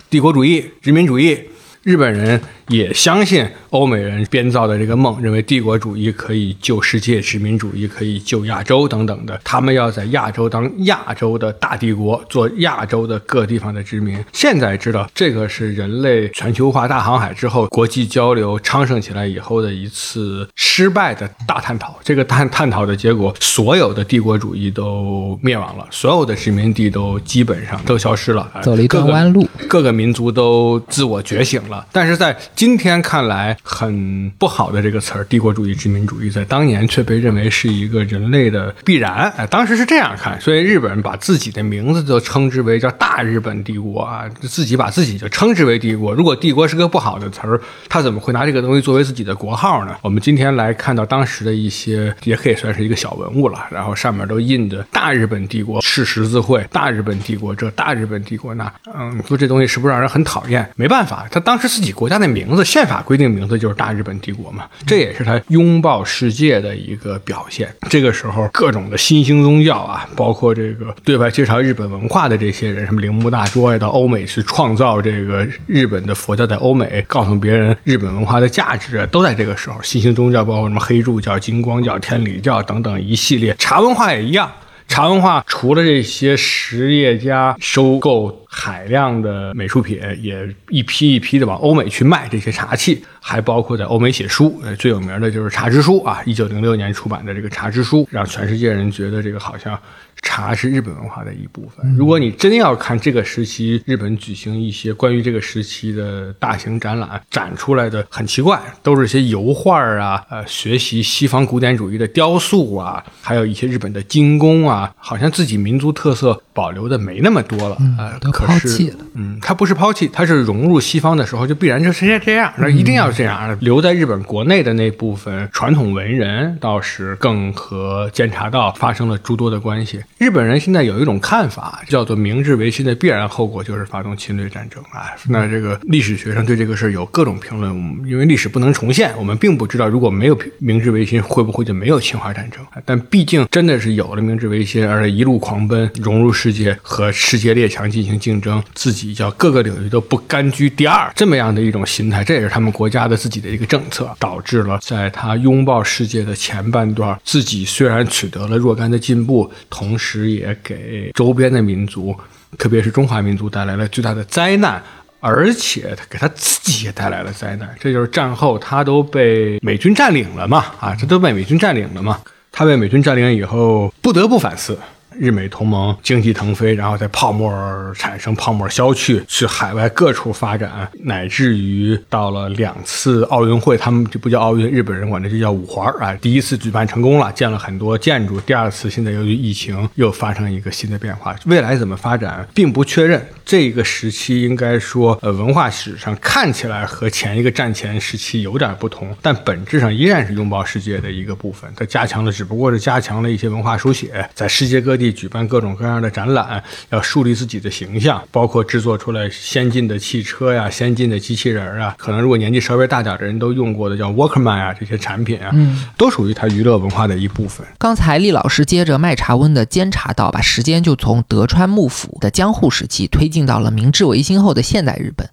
[0.09, 1.38] 帝国主义、殖民主义。
[1.83, 9.41] 日本人也相信欧美人编造的这个梦，认为帝国主义可以救世界，殖民主义可以救亚洲等等的。
[9.43, 14.24] 他们要在亚洲当亚洲的大帝国，做亚洲的各地方的殖民。
[14.33, 21.99] 现在知道这个是人类全球化大航海之后，国际交流昌盛起来以后的一次失败的大探讨。
[22.05, 29.49] 这个探探讨的结果，所有的帝国主义都灭亡了，所有的殖民地都基本上都消失了，走了一个弯路。
[29.68, 39.31] 各个民族都自我觉醒了，但是在今天看来很不好的这个词儿“帝国主义、殖民主义”，在当年却被认为是一个人类的必然。
[39.37, 46.12] 哎，当时是这样看，所以日本人把自己的名字都称之为叫“大日本帝国”啊，自己把自己就称之为帝国。
[46.12, 49.97] 如果帝国是个不好的词儿，他怎么会拿这个东西作为自己的国号呢？
[50.03, 60.68] 我们今天来看到当时的一些，也可以算是一个小文物了，然后上面都印着“大日本帝国”是十字会，“大日本帝国”这“大日本帝国”那，嗯，你说这东西是不是让人很讨厌？
[60.77, 67.73] 没办法，他当是自己国家的名字，宪法规定名字就是大日本帝国嘛，这也是他拥抱世界的一个表现。
[67.89, 79.77] 这个时候，各种的新兴宗教啊，包括这个对外介绍日本文化的这些人，什么铃木大拙呀，到欧美去创造这个日本的佛教在欧美，告诉别人日本文化的价值，都在这个时候。
[79.83, 84.51] 新兴宗教包括什么黑柱教、金光教、天理教等等一系列，茶文化也一样。
[84.93, 94.61] 茶文化除了这些实业家收购海量的美术品，也一批一批的往欧美去卖这些茶器，还包括在欧美写书。
[94.62, 99.80] 呃，最有名的就是《茶之书》啊，一九零六年出版的这个《茶之书》，让全世界人觉得这个好像
[100.23, 101.95] 茶是日本文化的一部分。
[101.97, 118.99] 如果你真要看这个时期日本举行一些关于这个时期的大型展览，展出来的很奇怪，都是一些油画啊，呃，学习西方古典主义的雕塑啊，还有一些日本的精工啊，好像自己民族特色保留的没那么多了，呃，都可是抛弃了。
[119.14, 123.59] 嗯，它不是抛弃，它是融入西方的时候就必然就是这样，那一定要这样。
[123.61, 130.01] 留在日本国内的那部分传统文人倒是更和监察道发生了诸多的关系。
[130.19, 135.11] 日本人现在有一种看法，叫做明治维新的必然后果就是发动侵略战争啊。
[135.29, 137.75] 那这个历史学生对这个事儿有各种评论，
[138.07, 142.65] 因为历史不能重现，我们并不知道如果没有明治维新会不会就没有侵华战争。
[142.85, 162.14] 但毕竟真的是有了明治维新，而且一路狂奔，融入世界，和世界列强进行竞争，自己叫各个领域都不甘居第二，这么样的一种心态，这也是他们国家的自己的一个政策，导致了在他拥抱世界的前半段，自己虽然取得了若干的进步，同时时也给周边的民族，
[162.59, 164.82] 特别是中华民族带来了巨大的灾难。
[165.24, 174.76] 而且他给他自己也带来了灾难，这就是战后他都被美军占领了嘛，啊，这都被美军占领了嘛，他被美军占领以后不得不反思。
[175.19, 177.53] 日美同盟经济腾飞，然后在泡沫
[177.95, 186.15] 产生、泡沫消去，去海外各处发展，乃至于到了两次奥运会，他们这不叫奥运，日本人管这就叫五环啊。
[186.21, 193.23] 第一次举办成功了，建了很多建筑；第二次现在由于疫情又发生一个新的变化，未来怎么发展并不确认。
[193.45, 201.71] 这个时期应该说，呃，文化史上看起来和前一个战前时期有点不同，但本质上依然是拥抱世界的一个部分。
[201.77, 205.01] 它加强了，只不过是加强了一些文化书写，在世界各地。
[205.11, 217.66] 举办各种各样的展览，要树立自己的形象，包括制作出来先进的汽车呀、先进的机器人啊，可能如果年纪稍微大点的人都用过的叫 Walkman 啊这些产品啊，嗯，都属于他娱乐文化的一部分。
[217.78, 225.26] 刚才厉老师接着麦茶温的监察到，把时间就从德川幕府的江户时期推进到了明治维新后的现代日本。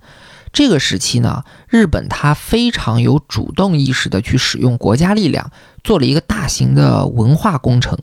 [0.52, 5.52] 这个时期呢，日本它非常有主动意识的去使用国家力量，
[5.84, 7.98] 做了一个大型的文化工程，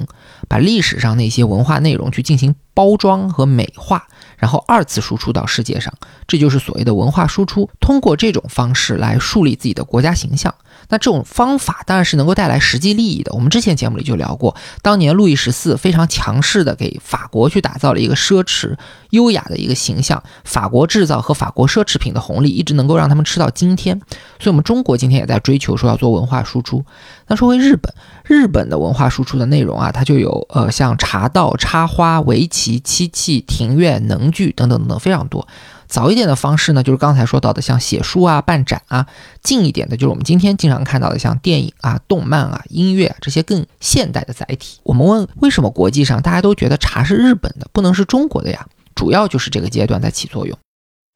[0.49, 4.07] 把历史上那些文化内容去进行包装和美化，
[4.39, 5.93] 然后二次输出到世界上，
[6.27, 7.69] 这就是所谓的文化输出。
[7.81, 10.55] 通过这种方式来树立自己的国家形象。
[10.89, 13.33] 那这种方法当然是能够带来实际利益的。
[13.33, 18.77] 我们之前节目里就聊过，当年路易十四非常强势的给法国去打造了一个奢侈
[19.11, 23.99] 优雅的一个形象，法国制造和法国奢侈品的红利一直能够让他们吃到今天。
[24.39, 26.85] 所以，我们中国今天也在追求说要做文化输出。
[27.29, 27.93] 那说回日本，
[28.25, 35.47] 日本的文化输出的内容啊，它就有呃像茶道、插花、围棋、漆器、庭院、能具等等等等非常多。
[35.89, 39.07] 早一点的方式呢，就是刚才说到的，像写书啊、办展啊；
[39.43, 44.79] 近一点的，就是我们今天经常看到的，像电影啊、动漫啊、音乐啊这些更现代的载体。
[44.83, 48.67] 我们问，为什么国际上大家都觉得茶是日本的，不能是中国的呀？
[48.95, 50.57] 主要就是这个阶段在起作用。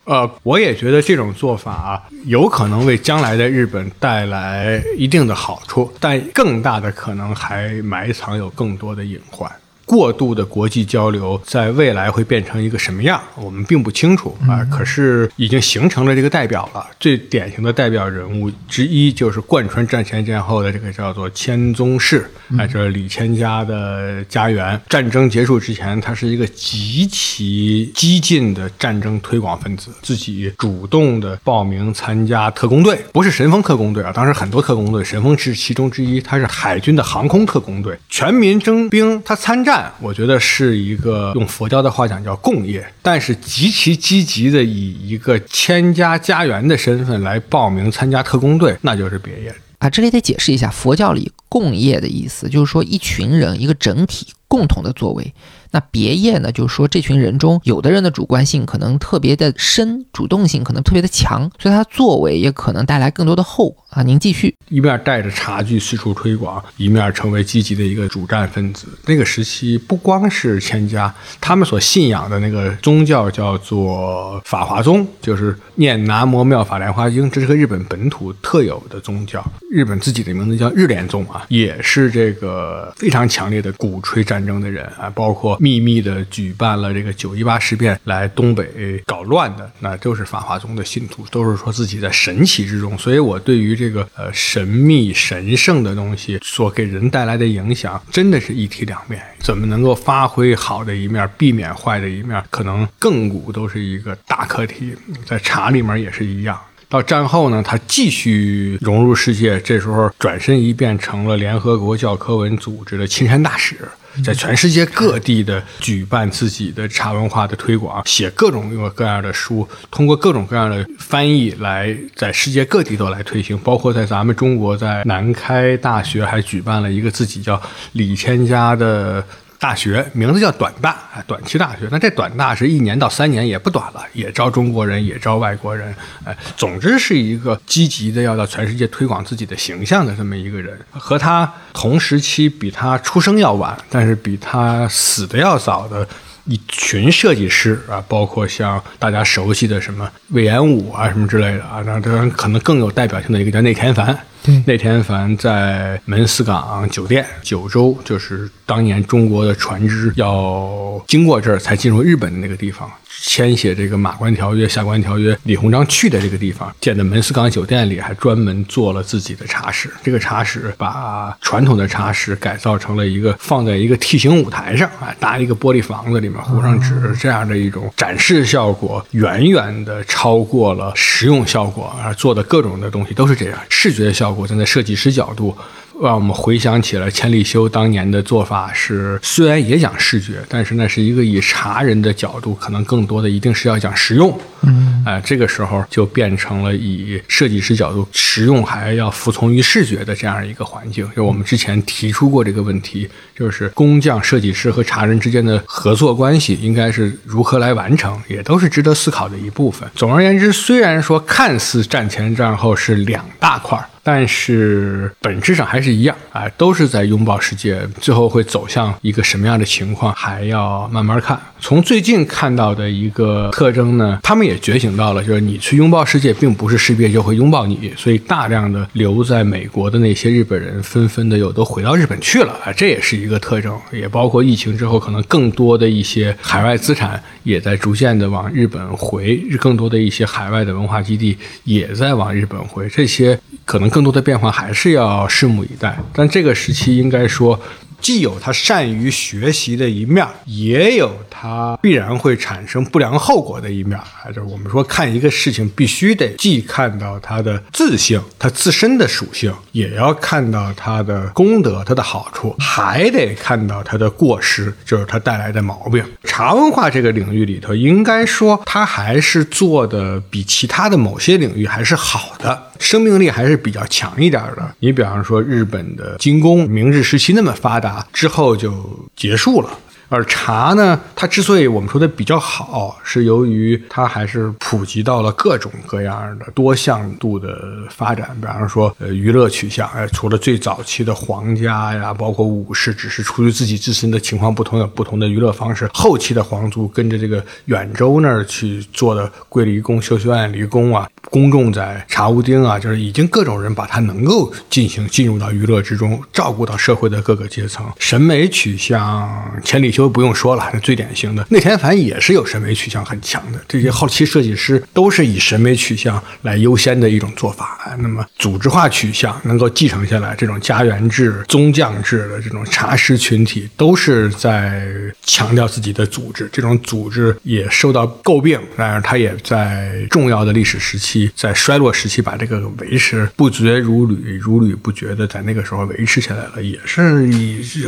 [0.04, 9.50] 呃，我也觉得这种做法啊，有可能为将来的日本带来一定的好处，但更大的可能还埋藏有更多的隐患。
[9.90, 14.64] 过度的国际交流在未来会变成一个什么样，我们并不清楚啊。
[14.70, 16.86] 可是已经形成了这个代表了。
[17.00, 24.80] 最典型的代表人物之一就是贯穿战前战后的这个叫做千宗室，哎，这是李千家的家园。
[24.88, 36.20] 战争结束之前，他是一个极其激进的战争推广分子，自己主动的报名参加特工队，不是神风特工队啊，当时很多特工队，神风是其中之一。
[36.20, 49.54] 他是海军的航空特工队，全民征兵，他参战，我觉得是一个用佛教的话讲叫共业，但是极其积极的以一个千家家园的身份来报名参加特工队，那就是别业。
[49.78, 55.32] 啊，这里得解释一下，佛教里共业的意思，就是说一群人一个整体共同的作为。
[55.72, 64.02] 那别业呢，就是说这群人中有的人的主观性可能特别的深，主动性可能特别的强，所以他作为也可能带来更多的后果啊。
[64.02, 68.86] 您继续，一面带着茶具四处推广，一面成为积极的一个主战分子。
[69.06, 79.44] 那个时期不光是千家，他们所信仰的那个宗教叫做法华宗，就是念南无妙法莲华经，这是个日本本土特有的宗教。
[79.70, 85.56] 日本自己的名字叫日莲宗啊，也是这个非常强烈的鼓吹战争的人啊，包括。
[85.60, 92.96] 秘密的举办了这个九一八事变来东北搞乱的，那都是法华宗的信徒，都是说自己在神奇之中。
[92.96, 99.18] 所以我对于这个呃神秘神圣的东西所给人带来的影响，真的是一体两面。
[99.38, 104.94] 怎么能够发挥好的一面，避免坏的一面，可能亘古都是一个大课题。
[105.24, 106.60] 在茶里面也是一样。
[106.90, 113.76] 到战后呢，他继续融入世界，这时候转身一变成了联合国教科文组织的亲善大使。
[114.24, 123.58] 在全世界各地的举办自己的茶文化的推广，写各种各样的书，通过各种各样的翻译来在世界各地都来推行。
[123.58, 127.60] 包括在咱们中国，在南开大学还举办了一个自己叫
[127.92, 129.24] 李千家的。
[129.60, 130.96] 大学名字叫短大，
[131.26, 131.86] 短期大学。
[131.90, 135.94] 那这短大是一年到三年，也不短了，也招中国人，也招外国人。
[136.24, 140.76] 哎，总之是一个积极的要到全世界推广自己的形象的这么一个人。
[140.90, 146.08] 和他同时期，比他出生要晚，但是比他死的要早的
[146.44, 153.94] 一群设计师啊，包括像大家熟悉的什么魏延武啊什么之类的啊，那当然可能更有代表性的一个叫内田
[154.42, 154.64] 繁。
[154.66, 162.90] 内田繁在门司港酒店，九州就是当年中国的船只要经过这儿才进入日本的那个地方。
[163.22, 169.90] 签写这个马关条约、下关条约，李鸿章去的这个地方建的门司港酒店里，还专门做了自己的茶室。
[170.02, 182.14] 这个茶室把传统的茶室改造成了一个放在一个 T 型舞台上啊，搭一个玻璃房子里面糊上纸，这样的一种展示效果，远远的超过了实用效果而！
[182.14, 185.56] 做的各种的东西都是这样，视觉效我站在设计师角度。
[186.02, 194.38] 让我们回想起了，千利休当年的做法是，虽然也讲视觉，但是那是一个以茶人的角度，可能更多的一定是要讲实用。
[194.62, 201.06] 嗯，哎，这个时候就变成了以设计师角度，实用还要服从于视觉的这样一个环境。
[201.14, 209.88] 就我们之前提出过这个问题，就是工匠、设计师和茶人之间的合作关系应该是如何来完成，也都是值得思考的一部分。
[209.94, 213.84] 总而言之，虽然说看似战前战后是两大块儿。
[214.02, 217.80] 但是本质上还是一样啊，都是在拥抱世界。
[218.00, 221.40] 最后会走向一个什么样的情况，还要慢慢看。
[221.60, 227.92] 从最近看到的一个特征呢，他们也觉醒到了，就是你去拥抱世界，并不是世界就会拥抱你。
[227.96, 233.78] 所以大量的留在美国的那些日本人，纷纷的又都回到日本去了啊，这也是一个特征。
[233.92, 242.88] 也包括疫情之后，可能更多的一些海外资产也在逐渐的往日本回，更多的一些海外的文化基地也在往日本回。
[242.88, 243.38] 这些
[243.70, 243.88] 可能。
[243.90, 247.60] 更多的变化还是要拭目以待，但这个时期应该说。
[248.00, 253.98] 既有他善于学习的一面，也有它必然会产生不良后果的一面。
[253.98, 266.04] 啊，就是我们说看一个事情，必须得既看到它的自性，它自身的属性，也要看到它的功德、它的好处，还得看到它的过失，就是它带来的毛病。
[266.24, 274.74] 茶文化这个领域里头，应该说它还是做的比其他的某些领域还是好的，生命力还是比较强一点的。
[274.80, 278.06] 你比方说日本的精工，明治时期那么发达。
[278.12, 279.70] 之后就结束了。
[280.10, 287.56] 而茶呢，它之所以我们说的比较好，是由于它还是普及到了各种各样的多向度的
[287.88, 288.36] 发展。
[288.40, 295.88] 比方说，呃，娱乐取向，哎，除了最早期的皇家呀，包括武士，只是出于自己自身的情况不同，有不同的娱乐方式。
[295.94, 307.86] 后期的皇族跟着这个远州那儿去做的桂离宫、修修院离宫啊，公众在茶屋町啊，就是已经各种人把它能够进行进入到娱乐之中，照顾到社会的各个阶层。
[308.00, 309.30] 审美取向，
[309.62, 313.60] 千里修都不用说了，那最典型的内田繁也是有审美取向很强的。
[313.68, 317.94] 这些后期设计师都是以审美取向来优先的一种做法。
[318.00, 324.88] 那么组织化取向能够继承下来，这种家园制、宗匠制的这种茶师群体，都是在
[325.22, 326.48] 强调自己的组织。
[326.50, 337.28] 这种组织也受到诟病，然而它也在重要的历史时期，在衰落时期把这个维持不绝如缕、如缕不绝的在那个时候维持下来了，也是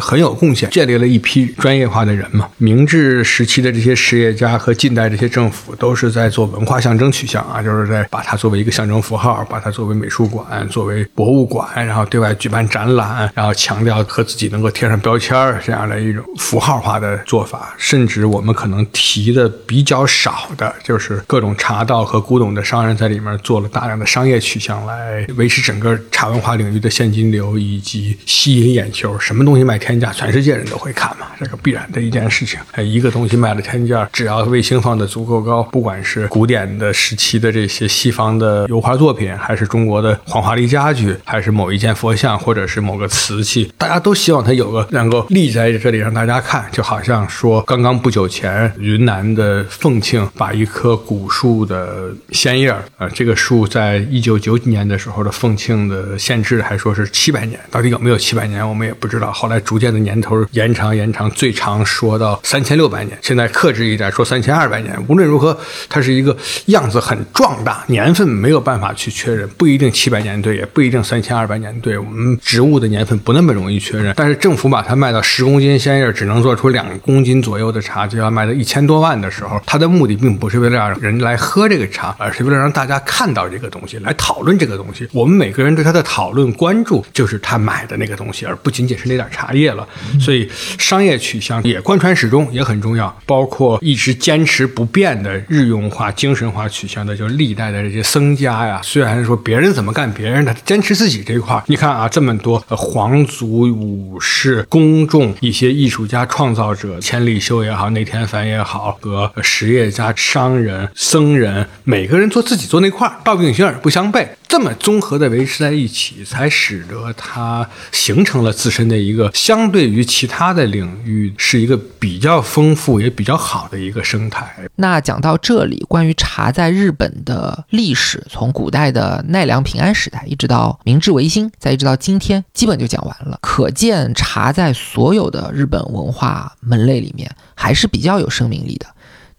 [0.01, 2.49] 很有贡献，建立了一批专业化的人嘛。
[2.59, 17.75] 明治时期的这些实业家和近代这些政府都是在做文化象征取向啊，就是在把它作为一个象征符号，把它作为美术馆、作为博物馆，然后对外举办展览，然后强调和自己能够贴上标签儿这样的一种符号化的做法。
[17.79, 29.19] 甚至我们可能提的比较少的，就是各种茶道和古董的商人在里面做了大量的商业取向，来维持整个茶文化领域的现金流以及吸引眼球。
[29.19, 32.59] 什么东西卖天价，全世界人都会看嘛，这个必然的一件事情。
[32.73, 46.65] 哎，一个东西卖了天价，只要卫星放的足够高，不管是古典的时期的这些西方的油画作品，还是中国的黄花梨家具，还是某一件佛像，或者是某个瓷器，大家都希望它有个能够立在这里让大家看。
[46.73, 59.31] 就好像说，刚刚不久前，云南的凤庆把一棵古树的鲜叶儿，呃，这个树在一九九几年的时候的凤庆的县志还说是七百年，到底有没有七百年，我们也不知道。
[59.33, 64.93] 后来逐渐的年头延长延长，最长说到三千六百年，现在克制一点说三千二百年。
[65.09, 65.57] 无论如何，
[65.89, 66.37] 它是一个
[66.67, 71.97] 样子很壮大，年份没有办法去确认，不一定七百年对，也不一定三千二百年对。
[71.97, 85.09] 我们植物的年份不那么容易确认，但是政府把它卖到十公斤鲜叶只能做出两公斤左右的茶，就要卖到一千多万的时候，它的目的并不是为了让人来喝这个茶，而是为了让大家看到这个东西，来讨论这个东西。
[85.13, 89.87] 我们每个人对它的讨论关注，就是他买的那个东西，而不仅仅是那点茶叶了。
[90.21, 93.15] 所以商业取向也贯穿始终，也很重要。
[93.27, 98.81] 包括一直坚持不变的日用化、精神化取向的，就是历代的这些僧家呀。
[98.83, 101.63] 虽然说别人怎么干别人的，坚持自己这一块。
[101.67, 114.27] 你看啊，这么多皇族、武士、公众、一些艺术家、创造者，千里修也好，内田繁也好，和实业家、商人、僧人，每个人做自己做那块，道并行而不相悖。
[114.53, 124.55] 这么综合的维持在一起，才使得它形成了自身的一个相对于其他的领域是一个比较丰富也比较好的一个生态。
[124.77, 133.39] 那讲到这里，关于茶在日本的历史，从古代的奈良平安时代一直到明治维新，再一直到今天，基本就讲完了。
[133.41, 138.85] 可见茶在所有的日本文化门类里面还是比较有生命力的。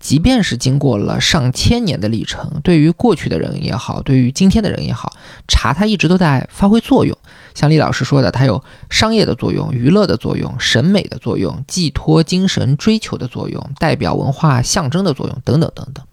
[0.03, 5.13] 即便是经过了上千年的历程，对于过去的人也好，对于今天的人也好，
[5.47, 7.17] 茶它一直都在发挥作用。
[7.55, 16.05] 像李老师说的，它有商业的作用、娱乐的作用、审美的作用、寄托精神追求的作用、代表文化象征的作用等等等等。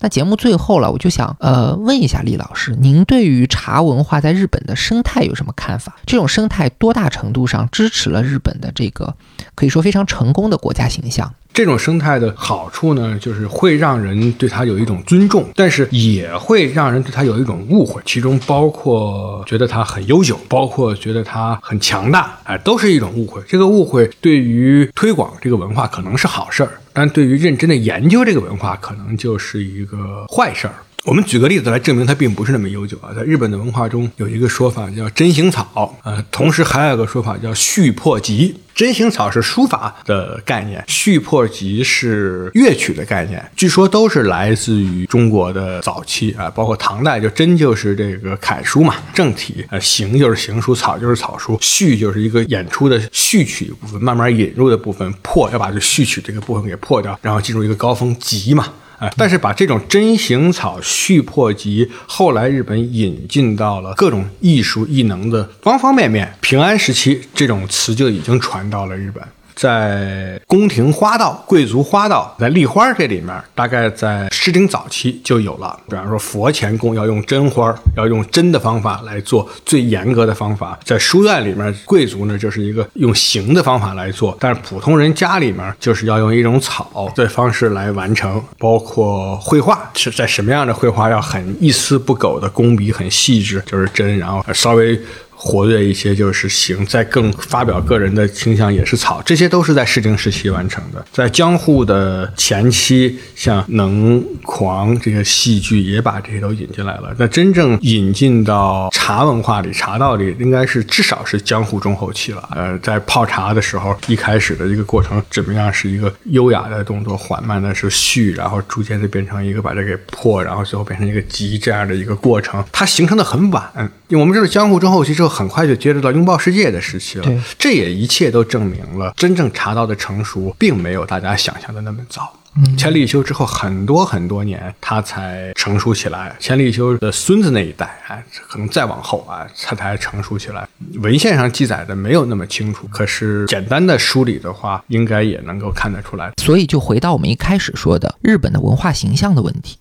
[0.00, 5.96] 那节目最后了，我就想呃问一下李老师，您对于茶文化在日本的生态有什么看法？
[6.04, 9.16] 这种生态多大程度上支持了日本的这个
[9.54, 11.34] 可以说非常成功的国家形象？
[11.58, 23.42] 这种生态的好处呢，就是会让人对它有一种尊重，但是也会让人对它有一种误会，其中包括觉得它很悠久，包括觉得它很强大，哎，都是一种误会。
[23.48, 30.74] 这个误会对于推广这个文化可能是好事儿，但对于认真的研究这个文化，可能就是一个坏事儿。
[31.04, 33.14] 我们举个例子来证明它并不是那么悠久啊。
[33.14, 38.54] 在日本的文化中有一个说法叫真行草，呃，同时还有一个说法叫续破集。
[38.74, 58.66] 真行草是书法的概念，续破集是乐曲的概念，据说都是来自于中国的早期啊，包括唐代，就真就是这个楷书嘛，正体，呃，行就是行书，草就是草书，序就是一个演出的序曲部分，慢慢引入的部分，破要把这序曲这个部分给破掉，然后进入一个高峰集嘛。
[58.98, 66.34] 哎，但是把这种针形草续破集，后来日本引进到了各种艺术艺能的方方面面。
[66.40, 69.22] 平安时期，这种词就已经传到了日本。
[69.58, 75.76] 在宫廷花道、贵族花道，在立花这里面，大概在《诗经》早期就有了。
[75.88, 80.78] 比方说，佛前供要用真花，要用真的方法来做最严格的方法。
[80.84, 88.40] 在书院里面，贵族呢就是一个用形的方法来做，但是普通人家里面就是要用一种草的方式来完成。
[88.58, 94.96] 包括绘画是在什么样的绘画要很一丝不苟的工笔很细致，就是真，然后稍微。
[95.40, 101.04] 活跃一些就是行，在更发表个人的倾向也是草，这些都是在诗经时期完成的。
[101.12, 107.14] 在江户的前期，像能狂这些戏剧也把这些都引进来了。
[107.16, 112.48] 那真正引进到茶文化里、茶道里，应该是至少是江户中后期了。
[112.56, 115.72] 呃，在泡茶的时候，一开始的一个过程怎么样？
[115.72, 122.64] 是一个优雅的动作，缓慢的是续，然后逐渐的变成一个把这给破，然后最后变成一个急这样的一个过程。
[122.72, 125.27] 它形成的很晚，我们知道江户中后期之后。
[125.28, 132.32] 很快就接触到拥抱世界的时期了，这也一切都证明了真正茶道的成熟并没有大家想象的那么早。
[132.76, 136.34] 千利休之后很多很多年，他才成熟起来。
[136.40, 140.66] 千利休的孙子那一代，哎，可能再往后啊，他才成熟起来。
[140.94, 146.32] 文献上记载的没有那么清楚，可是简单的梳理的话，应该也能够看得出来。
[146.42, 149.76] 所以就回到我们一开始说的日本的文化形象的问题，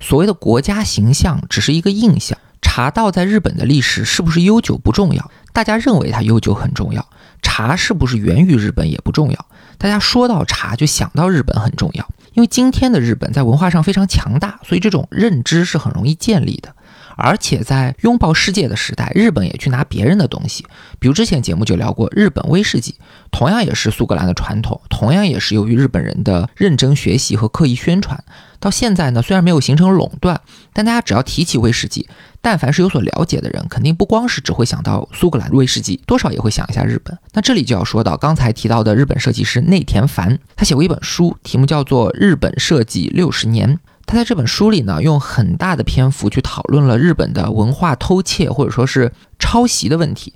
[0.00, 2.38] 所谓的国家形象只是一个印象。
[2.66, 7.06] 茶道在日本的历史是不是悠久不重要，大家认为它悠久很重要。
[7.40, 9.46] 茶是不是源于日本也不重要，
[9.78, 12.04] 大家说到茶就想到日本很重要。
[12.34, 16.74] 因为今天的日本在文化上非常强大，所以这种认知是很容易建立的。
[17.16, 20.64] 而且在拥抱世界的时代，日本也去拿别人的东西，
[20.98, 22.94] 比如之前节目就聊过日本威士忌，
[23.32, 28.22] 同样也是苏格兰的传统，同样也是由于日本人的认真学习和刻意宣传。
[28.60, 30.40] 到现在呢，虽然没有形成垄断，
[30.72, 32.08] 但大家只要提起威士忌，
[32.40, 37.16] 但凡是有所了解的人，肯定不光是只会想到苏格兰威士忌，多少也会想一下日本。
[37.32, 43.74] 那这里就要说到刚才提到的日本设计师内田繁，他写过一本书，题目叫做《日本设计六十年》。
[44.06, 50.32] 他在这本书里呢，用很大的篇幅去讨论了日本的文化偷窃或者说是抄袭的问题。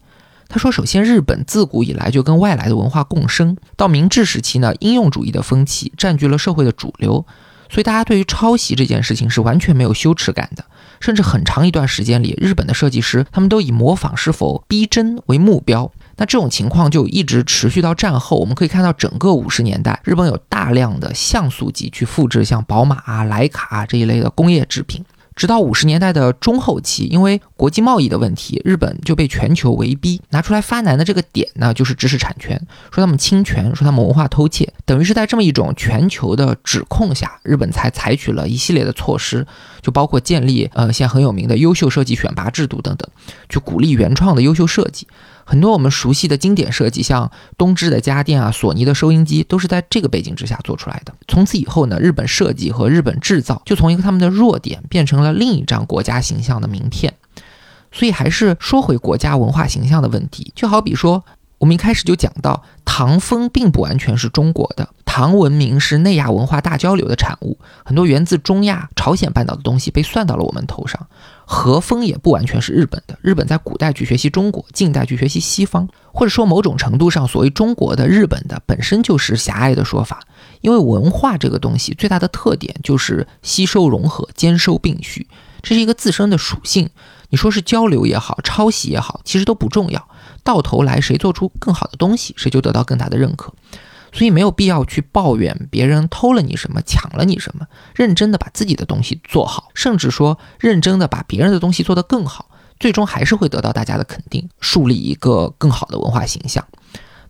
[0.49, 7.25] 他说，首先，日本自古以来就跟外来的文化共生，到明治时期呢，应用主义的风气占据了社会的主流。
[7.69, 10.65] 所以大家对于抄袭这件事情是完全没有羞耻感的，
[10.99, 15.93] 甚至很长一段时间里，日本的设计师他们都以模仿是否逼真为目标。
[16.21, 18.39] 那这种情况就一直持续到战后。
[18.39, 25.03] 我们可以看到，整个五十年代，日本有大量的像素级去复制像宝马啊、徕卡啊这一类的工业制品。
[25.35, 32.59] 直到五十年代的中后期，因为国际贸易的问题，日本就被全球围逼，拿出来发难的这个点呢，就是知识产权，
[32.91, 39.47] 说他们侵权，说他们文化偷窃，等于是在这么一种全球的指控下，日本才采取了一系列的措施，
[39.83, 43.07] 就包括建立呃现在很有名的优秀设计选拔制度等等，
[43.51, 45.07] 去鼓励原创的优秀设计。
[45.45, 51.13] 很多我们熟悉的经典设计，像东芝的家电啊、索尼的收音机，都是在这个背景之下做出来的。
[51.29, 57.13] 从此以后呢，日本设计和日本制造就从一个他们的弱点变成了另一张国家形象的名片。
[57.93, 61.25] 所以还是说回国家文化形象的问题，就好比说。
[61.59, 71.07] 我们一开始就讲到，唐风并不完全是中国的，唐文明是内亚文化大交流的产物，很多源自中亚、朝鲜半岛的东西被算到了我们头上。
[71.45, 80.23] 和风也不完全是日本的，日本在古代去学习中国，近代去学习西方，或者说某种程度上，所谓中国的、日本的本身就是狭隘的说法，
[80.63, 85.27] 因为文化这个东西最大的特点就是吸收融合、兼收并蓄，
[85.61, 86.89] 这是一个自身的属性。
[87.31, 90.09] 你说是交流也好，抄袭也好，其实都不重要。
[90.45, 93.55] 到头来，谁做出更好的东西，谁就得到更大的认可。
[94.13, 97.67] 所以没有必要去抱怨别人偷了你什么，抢了你什么。
[97.95, 102.51] 认真的把自己的东西做好，甚至说认真的把别人的东西做得更好，
[102.81, 106.67] 最终还是会得到大家的肯定，树立一个更好的文化形象。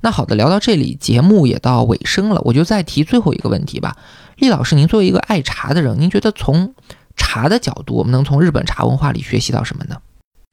[0.01, 3.99] 那好的，聊到这里，节目也到尾声了，我就再提最后一个问题吧。
[4.39, 6.75] 厉老师，您作为一个爱茶的人，您觉得从
[7.21, 9.97] 茶的角度，我们能从日本茶文化里学习到什么呢？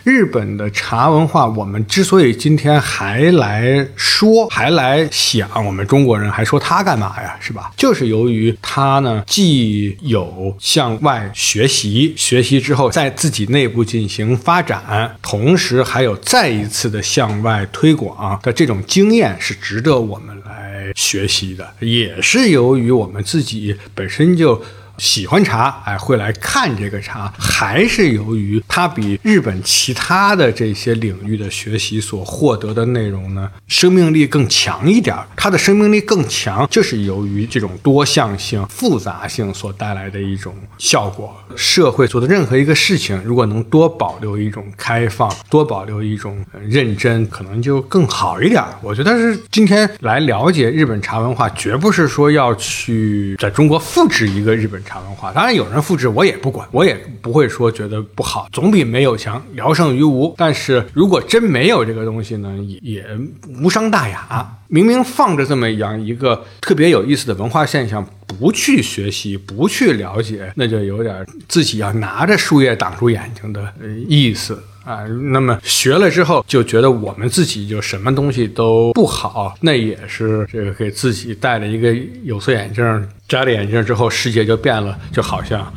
[0.04, 7.36] 日本的茶文化，我们之所以今天还来说，还来想，我们中国人还说它干嘛呀？
[7.40, 7.72] 是吧？
[7.76, 21.68] 就是由于它呢，既有向外学习，学习之后在自己内部进行发展，同时还有再一次的向外推广的这种经验，是值得我们来学习的。
[21.80, 24.62] 也是由于我们自己本身就。
[24.98, 35.28] 喜欢茶，哎，会来看这个茶，还是由于它比日本其他的这些领域的学习所获得的内容呢，生命力更强一点儿。
[35.36, 41.36] 它的生命力更强，就是由于这种多项性、复杂性所带来的一种效果。
[41.56, 48.64] 社会做的任何一个事情，如果能多保留一种开放，多保留一种认真，可能就更好一点。
[48.82, 55.32] 我觉得是今天来了解日本茶文化，绝不是说要去在中国复制一个日本茶文化。
[55.34, 60.34] 当然有人复制，我也不管，我也不会说觉得不好，总比没有强，聊胜于无。
[60.38, 63.06] 但是如果真没有这个东西呢，也也
[63.62, 64.58] 无伤大雅。
[64.70, 73.74] 明明放着这么样一个特别有意思的文化现象，不去学习，不去了解，那就有点自己要拿着树叶挡住眼睛的
[74.08, 74.62] 意思。
[74.88, 81.94] 啊，那么学了之后就觉得我们自己就什么东西都不好，那也是这个给自己戴了一个
[82.24, 85.74] 有色眼镜，摘了眼镜之后世界就变了，就好像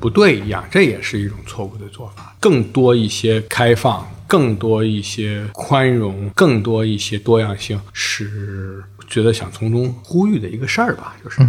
[0.00, 2.34] 不对一样，这也是一种错误的做法。
[2.40, 11.40] 更多一些开放，更多一些宽容，更多一些多样性，是觉得想从中呼吁的一个事儿吧，就是。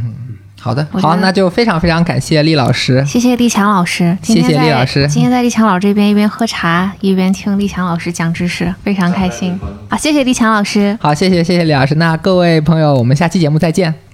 [0.59, 3.03] 好的，好，那就非常非常感谢厉老师。
[3.05, 9.57] 谢谢立强老师，谢谢在厉老师今天在立强老师这边一边喝茶一边听立强老师讲知识，非常开心。
[9.89, 10.97] 好，谢谢立强老师。
[11.01, 11.95] 好，谢谢谢谢李老师。
[11.95, 14.08] 那各位朋友，我们下期节目再见。